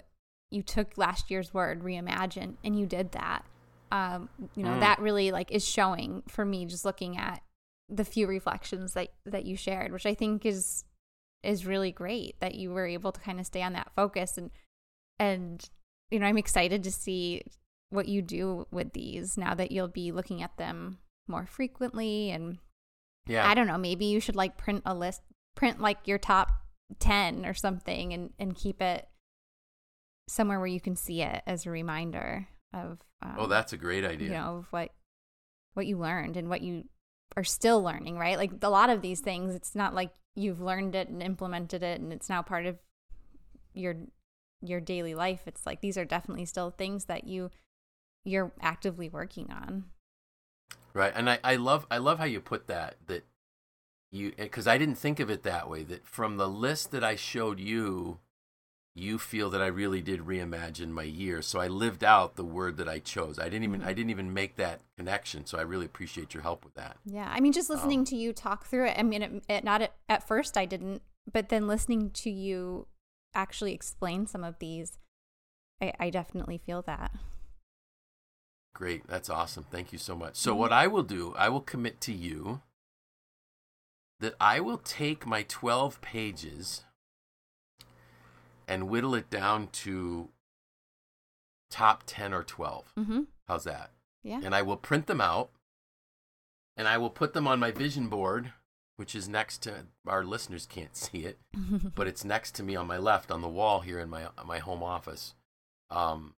you 0.50 0.62
took 0.62 0.96
last 0.96 1.30
year's 1.30 1.52
word, 1.52 1.82
reimagine, 1.82 2.54
and 2.64 2.78
you 2.78 2.86
did 2.86 3.12
that. 3.12 3.44
Um, 3.90 4.28
you 4.54 4.62
know, 4.62 4.72
Mm. 4.72 4.80
that 4.80 4.98
really 4.98 5.30
like 5.30 5.50
is 5.50 5.66
showing 5.66 6.22
for 6.28 6.44
me 6.44 6.64
just 6.66 6.84
looking 6.84 7.16
at 7.16 7.42
the 7.88 8.04
few 8.04 8.26
reflections 8.26 8.92
that 8.94 9.08
that 9.24 9.44
you 9.46 9.56
shared, 9.56 9.92
which 9.92 10.06
I 10.06 10.14
think 10.14 10.44
is 10.44 10.84
is 11.42 11.64
really 11.66 11.92
great 11.92 12.38
that 12.40 12.54
you 12.54 12.70
were 12.70 12.86
able 12.86 13.12
to 13.12 13.20
kind 13.20 13.38
of 13.40 13.46
stay 13.46 13.62
on 13.62 13.72
that 13.74 13.92
focus 13.94 14.36
and 14.36 14.50
and 15.18 15.68
you 16.10 16.18
know, 16.18 16.26
I'm 16.26 16.38
excited 16.38 16.82
to 16.84 16.92
see 16.92 17.42
what 17.90 18.08
you 18.08 18.22
do 18.22 18.66
with 18.70 18.92
these 18.92 19.36
now 19.38 19.54
that 19.54 19.70
you'll 19.72 19.88
be 19.88 20.12
looking 20.12 20.42
at 20.42 20.56
them 20.58 20.98
more 21.26 21.46
frequently 21.46 22.30
and 22.30 22.58
Yeah. 23.26 23.46
I 23.48 23.54
don't 23.54 23.66
know, 23.66 23.78
maybe 23.78 24.06
you 24.06 24.20
should 24.20 24.36
like 24.36 24.56
print 24.58 24.82
a 24.86 24.94
list, 24.94 25.22
print 25.54 25.80
like 25.80 26.06
your 26.06 26.18
top 26.18 26.52
10 26.98 27.44
or 27.46 27.54
something 27.54 28.12
and 28.12 28.32
and 28.38 28.54
keep 28.56 28.80
it 28.82 29.08
somewhere 30.28 30.58
where 30.58 30.66
you 30.66 30.80
can 30.80 30.94
see 30.94 31.22
it 31.22 31.42
as 31.46 31.66
a 31.66 31.70
reminder 31.70 32.48
of 32.72 32.98
um, 33.22 33.34
oh, 33.38 33.46
that's 33.46 33.72
a 33.72 33.76
great 33.76 34.04
idea. 34.04 34.28
you 34.28 34.34
know 34.34 34.58
of 34.58 34.66
what 34.70 34.90
what 35.74 35.86
you 35.86 35.98
learned 35.98 36.36
and 36.36 36.48
what 36.48 36.60
you 36.60 36.84
are 37.36 37.44
still 37.44 37.82
learning, 37.82 38.18
right? 38.18 38.36
Like 38.36 38.52
a 38.62 38.70
lot 38.70 38.90
of 38.90 39.00
these 39.00 39.20
things, 39.20 39.54
it's 39.54 39.74
not 39.74 39.94
like 39.94 40.10
you've 40.34 40.60
learned 40.60 40.94
it 40.94 41.08
and 41.08 41.22
implemented 41.22 41.82
it 41.82 42.00
and 42.00 42.12
it's 42.12 42.28
now 42.28 42.42
part 42.42 42.66
of 42.66 42.76
your 43.74 43.94
your 44.60 44.80
daily 44.80 45.14
life. 45.14 45.42
It's 45.46 45.64
like 45.66 45.80
these 45.80 45.96
are 45.96 46.04
definitely 46.04 46.46
still 46.46 46.70
things 46.70 47.04
that 47.06 47.24
you 47.24 47.50
you're 48.24 48.52
actively 48.60 49.08
working 49.08 49.50
on. 49.50 49.84
Right. 50.94 51.12
And 51.14 51.30
I, 51.30 51.38
I 51.44 51.56
love 51.56 51.86
I 51.90 51.98
love 51.98 52.18
how 52.18 52.24
you 52.24 52.40
put 52.40 52.66
that 52.66 52.96
that 53.06 53.24
you 54.10 54.32
because 54.36 54.66
I 54.66 54.78
didn't 54.78 54.96
think 54.96 55.20
of 55.20 55.30
it 55.30 55.42
that 55.44 55.68
way 55.68 55.84
that 55.84 56.06
from 56.06 56.36
the 56.36 56.48
list 56.48 56.90
that 56.90 57.04
I 57.04 57.14
showed 57.14 57.60
you 57.60 58.18
you 58.94 59.18
feel 59.18 59.48
that 59.50 59.62
I 59.62 59.66
really 59.66 60.00
did 60.00 60.20
reimagine 60.20 60.90
my 60.90 61.04
year. 61.04 61.40
So 61.40 61.60
I 61.60 61.68
lived 61.68 62.02
out 62.02 62.34
the 62.36 62.44
word 62.44 62.76
that 62.78 62.88
I 62.88 62.98
chose. 62.98 63.38
I 63.38 63.44
didn't 63.44 63.64
even 63.64 63.80
mm-hmm. 63.80 63.88
I 63.88 63.92
didn't 63.92 64.10
even 64.10 64.34
make 64.34 64.56
that 64.56 64.80
connection. 64.96 65.46
So 65.46 65.58
I 65.58 65.62
really 65.62 65.86
appreciate 65.86 66.34
your 66.34 66.42
help 66.42 66.64
with 66.64 66.74
that. 66.74 66.96
Yeah, 67.04 67.30
I 67.30 67.40
mean, 67.40 67.52
just 67.52 67.70
listening 67.70 68.00
um, 68.00 68.04
to 68.06 68.16
you 68.16 68.32
talk 68.32 68.66
through 68.66 68.88
it. 68.88 68.98
I 68.98 69.02
mean, 69.02 69.22
it, 69.22 69.44
it, 69.48 69.64
not 69.64 69.82
at, 69.82 69.94
at 70.08 70.26
first 70.26 70.56
I 70.56 70.64
didn't, 70.64 71.02
but 71.32 71.48
then 71.48 71.66
listening 71.66 72.10
to 72.10 72.30
you 72.30 72.86
actually 73.34 73.72
explain 73.72 74.26
some 74.26 74.42
of 74.42 74.58
these, 74.58 74.98
I, 75.80 75.92
I 76.00 76.10
definitely 76.10 76.58
feel 76.58 76.82
that. 76.82 77.12
Great. 78.74 79.06
That's 79.06 79.30
awesome. 79.30 79.66
Thank 79.70 79.92
you 79.92 79.98
so 79.98 80.14
much. 80.16 80.36
So, 80.36 80.50
mm-hmm. 80.50 80.60
what 80.60 80.72
I 80.72 80.86
will 80.86 81.02
do, 81.02 81.34
I 81.36 81.48
will 81.48 81.60
commit 81.60 82.00
to 82.02 82.12
you 82.12 82.62
that 84.20 84.34
I 84.40 84.60
will 84.60 84.78
take 84.78 85.26
my 85.26 85.42
12 85.42 86.00
pages 86.00 86.84
and 88.68 88.88
whittle 88.88 89.14
it 89.14 89.30
down 89.30 89.68
to 89.68 90.28
top 91.70 92.04
10 92.06 92.32
or 92.32 92.42
12. 92.44 92.92
Mm-hmm. 92.98 93.20
How's 93.46 93.64
that? 93.64 93.90
Yeah. 94.22 94.40
And 94.44 94.54
I 94.54 94.62
will 94.62 94.76
print 94.76 95.06
them 95.06 95.20
out 95.20 95.50
and 96.76 96.86
I 96.86 96.98
will 96.98 97.10
put 97.10 97.32
them 97.32 97.48
on 97.48 97.58
my 97.58 97.70
vision 97.70 98.08
board, 98.08 98.52
which 98.96 99.14
is 99.14 99.28
next 99.28 99.58
to 99.62 99.86
our 100.06 100.24
listeners 100.24 100.66
can't 100.66 100.96
see 100.96 101.24
it, 101.24 101.38
but 101.94 102.06
it's 102.06 102.24
next 102.24 102.52
to 102.56 102.62
me 102.62 102.76
on 102.76 102.86
my 102.86 102.98
left 102.98 103.30
on 103.30 103.40
the 103.42 103.48
wall 103.48 103.80
here 103.80 103.98
in 103.98 104.08
my 104.08 104.28
my 104.44 104.58
home 104.58 104.82
office. 104.82 105.34
Um, 105.90 106.34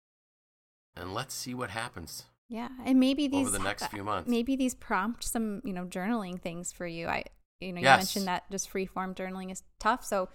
and 0.95 1.13
let's 1.13 1.33
see 1.33 1.53
what 1.53 1.71
happens 1.71 2.25
yeah, 2.49 2.69
and 2.83 2.99
maybe 2.99 3.27
these 3.27 3.47
over 3.47 3.57
the 3.57 3.63
next 3.63 3.85
few 3.87 4.03
months. 4.03 4.27
maybe 4.29 4.55
these 4.55 4.73
prompt 4.73 5.23
some 5.23 5.61
you 5.63 5.71
know 5.71 5.85
journaling 5.85 6.41
things 6.41 6.71
for 6.71 6.85
you. 6.87 7.07
I 7.07 7.23
you 7.59 7.71
know 7.71 7.79
you 7.79 7.85
Yes. 7.85 7.99
mentioned 7.99 8.27
that 8.27 8.49
just 8.51 8.69
free 8.69 8.87
form 8.87 9.13
journaling 9.13 9.51
is 9.51 9.61
tough, 9.79 10.03
so 10.03 10.29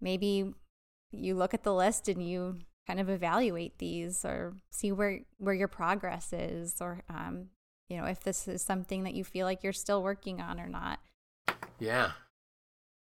maybe 0.00 0.52
you 1.12 1.34
look 1.34 1.54
at 1.54 1.62
the 1.62 1.74
list 1.74 2.08
and 2.08 2.26
you 2.26 2.58
kind 2.86 2.98
of 2.98 3.08
evaluate 3.08 3.78
these 3.78 4.24
or 4.24 4.54
see 4.70 4.90
where 4.90 5.20
where 5.38 5.54
your 5.54 5.68
progress 5.68 6.32
is 6.32 6.80
or 6.80 7.02
um 7.08 7.46
you 7.88 7.96
know 7.96 8.04
if 8.04 8.20
this 8.24 8.48
is 8.48 8.62
something 8.62 9.04
that 9.04 9.14
you 9.14 9.22
feel 9.22 9.46
like 9.46 9.62
you're 9.62 9.72
still 9.72 10.02
working 10.02 10.40
on 10.40 10.60
or 10.60 10.68
not. 10.68 10.98
Yeah. 11.78 12.12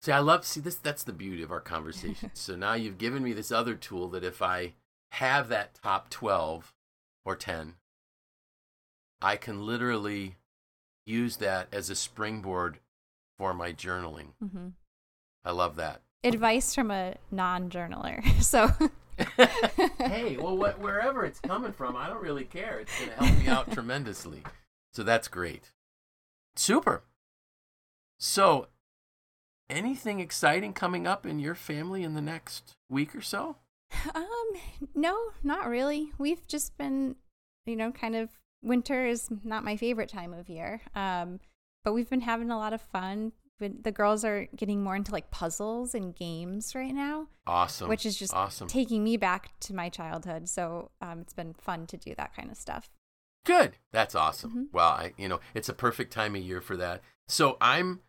See, 0.01 0.12
I 0.12 0.19
love 0.19 0.45
see 0.45 0.60
this 0.60 0.75
that's 0.75 1.03
the 1.03 1.13
beauty 1.13 1.43
of 1.43 1.51
our 1.51 1.62
conversation. 1.62 2.32
so 2.34 2.56
now 2.56 2.73
you've 2.73 2.97
given 2.97 3.23
me 3.23 3.34
this 3.34 3.51
other 3.51 3.75
tool 3.75 4.10
that 4.10 4.23
if 4.23 4.41
I 4.41 4.73
have 5.12 5.47
that 5.49 5.75
top 5.75 6.10
12 6.10 6.73
or 7.23 7.36
10, 7.36 7.75
I 9.21 9.38
can 9.38 9.65
literally 9.65 10.36
use 11.06 11.38
that 11.38 11.67
as 11.71 11.89
a 11.89 11.95
springboard 11.95 12.79
for 13.38 13.53
my 13.53 13.71
journaling. 13.71 14.34
hmm 14.39 14.69
I 15.45 15.51
love 15.51 15.75
that. 15.75 16.01
Advice 16.24 16.74
from 16.74 16.92
a 16.92 17.16
non-journaler. 17.32 18.24
So 18.42 18.70
hey, 19.18 20.38
well, 20.38 20.58
what, 20.58 20.80
wherever 20.80 21.26
it's 21.26 21.40
coming 21.40 21.72
from, 21.72 21.96
I 21.96 22.08
don't 22.08 22.22
really 22.22 22.46
care. 22.46 22.80
It's 22.80 22.98
going 22.98 23.12
to 23.12 23.24
help 23.24 23.40
me 23.40 23.48
out 23.48 23.72
tremendously. 23.72 24.44
So 24.92 25.04
that's 25.04 25.28
great. 25.28 25.72
Super. 26.56 27.04
So, 28.20 28.68
anything 29.70 30.20
exciting 30.20 30.74
coming 30.74 31.08
up 31.08 31.26
in 31.26 31.40
your 31.40 31.56
family 31.56 32.04
in 32.04 32.14
the 32.14 32.22
next 32.22 32.76
week 32.90 33.16
or 33.16 33.22
so? 33.22 33.58
Um, 34.14 34.26
no, 34.96 35.18
not 35.44 35.68
really. 35.68 36.12
We've 36.18 36.48
just 36.48 36.78
been, 36.78 37.16
you 37.66 37.76
know, 37.76 37.92
kind 37.92 38.16
of 38.16 38.30
winter 38.62 39.06
is 39.06 39.30
not 39.44 39.64
my 39.64 39.78
favorite 39.78 40.10
time 40.10 40.34
of 40.34 40.50
year. 40.50 40.82
Um, 40.96 41.40
but 41.84 41.94
we've 41.94 42.10
been 42.10 42.22
having 42.22 42.50
a 42.50 42.58
lot 42.58 42.74
of 42.74 42.82
fun. 42.82 43.34
The 43.60 43.92
girls 43.94 44.26
are 44.26 44.48
getting 44.58 44.84
more 44.84 44.96
into 44.96 45.13
like 45.13 45.32
puzzles 45.32 45.96
and 45.96 46.13
games 46.13 46.76
right 46.76 46.94
now, 46.94 47.28
Awesome. 47.48 47.88
which 47.88 48.06
is 48.06 48.18
just 48.18 48.34
awesome. 48.34 48.68
taking 48.68 49.04
me 49.06 49.16
back 49.16 49.58
to 49.62 49.74
my 49.74 49.88
childhood. 49.88 50.50
So 50.50 50.92
um, 51.02 51.20
it's 51.20 51.34
been 51.34 51.54
fun 51.54 51.88
to 51.88 51.96
do 51.98 52.13
that 52.18 52.36
kind 52.36 52.52
of 52.52 52.58
stuff. 52.58 52.89
Good. 53.46 53.78
That's 53.92 54.16
awesome. 54.16 54.52
Mhm. 54.52 54.74
Well, 54.74 54.89
I 54.89 55.13
you 55.18 55.30
know, 55.30 55.39
it's 55.54 55.70
a 55.70 55.74
perfect 55.74 56.12
time 56.12 56.36
of 56.36 56.42
year 56.42 56.60
for 56.62 56.76
that. 56.78 57.02
So, 57.28 57.58
I'm 57.62 58.02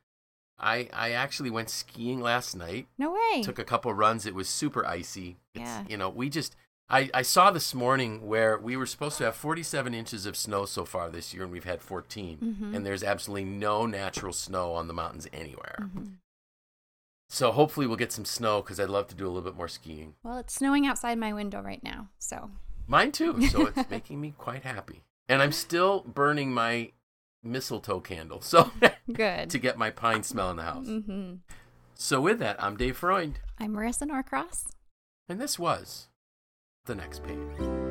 I 0.59 0.89
I 0.93 1.11
actually 1.13 1.51
went 1.51 1.71
skiing 1.71 2.21
last 2.21 2.57
night. 2.57 2.89
No 2.99 3.13
way. 3.13 3.43
took 3.43 3.59
a 3.61 3.65
couple 3.65 3.93
runs. 3.95 4.27
It 4.27 4.35
was 4.35 4.49
super 4.49 4.85
icy. 4.87 5.37
It's, 5.55 5.63
Yeah. 5.63 5.85
You 5.89 5.97
know, 5.97 6.09
we 6.09 6.29
just, 6.31 6.57
I, 6.89 7.09
I 7.15 7.23
saw 7.23 7.51
this 7.51 7.75
morning 7.75 8.27
where 8.27 8.59
we 8.59 8.77
were 8.77 8.85
supposed 8.87 9.17
to 9.19 9.25
have 9.25 9.35
47 9.37 9.95
inches 9.95 10.27
of 10.27 10.37
snow 10.37 10.67
so 10.67 10.85
far 10.85 11.09
this 11.11 11.33
year, 11.33 11.43
and 11.45 11.51
we've 11.53 11.65
had 11.65 11.81
14. 11.81 12.39
Mhm. 12.39 12.77
And 12.77 12.85
there's 12.85 13.03
absolutely 13.03 13.45
no 13.47 13.87
natural 13.87 14.33
snow 14.35 14.73
on 14.75 14.87
the 14.87 14.95
mountains 14.95 15.27
anywhere. 15.33 15.77
Mhm. 15.81 16.17
So 17.31 17.53
hopefully 17.53 17.87
we'll 17.87 17.97
get 17.97 18.13
some 18.13 18.27
snow 18.27 18.61
because 18.61 18.79
I'd 18.79 18.91
love 18.91 19.09
to 19.09 19.15
do 19.15 19.25
a 19.25 19.29
little 19.29 19.43
bit 19.43 19.57
more 19.57 19.67
skiing. 19.69 20.15
Well, 20.23 20.39
it's 20.39 20.55
snowing 20.55 20.87
outside 20.87 21.19
my 21.19 21.33
window 21.33 21.61
right 21.63 21.83
now. 21.83 22.11
So 22.19 22.51
Mine 22.87 23.13
too. 23.13 23.41
So 23.51 23.67
it's 23.67 23.89
making 23.91 24.21
me 24.21 24.35
quite 24.37 24.63
happy. 24.63 25.03
And 25.27 25.41
I'm 25.41 25.53
still 25.53 26.01
burning 26.03 26.53
my 26.53 26.93
mistletoe 27.43 28.01
candle. 28.01 28.43
So 28.43 28.71
good. 29.13 29.49
to 29.51 29.59
get 29.59 29.79
my 29.79 29.91
pine 29.91 30.23
smell 30.23 30.51
in 30.51 30.59
the 30.59 30.63
house. 30.65 30.87
hmm 30.87 31.37
So 31.95 32.21
with 32.21 32.39
that, 32.41 32.63
I'm 32.63 32.77
Dave 32.77 32.99
Freund. 32.99 33.41
I'm 33.59 33.73
Marisa 33.73 34.07
Norcross. 34.07 34.67
And 35.31 35.41
this 35.41 35.59
was 35.59 36.09
The 36.87 36.95
Next 36.95 37.23
Page. 37.23 37.84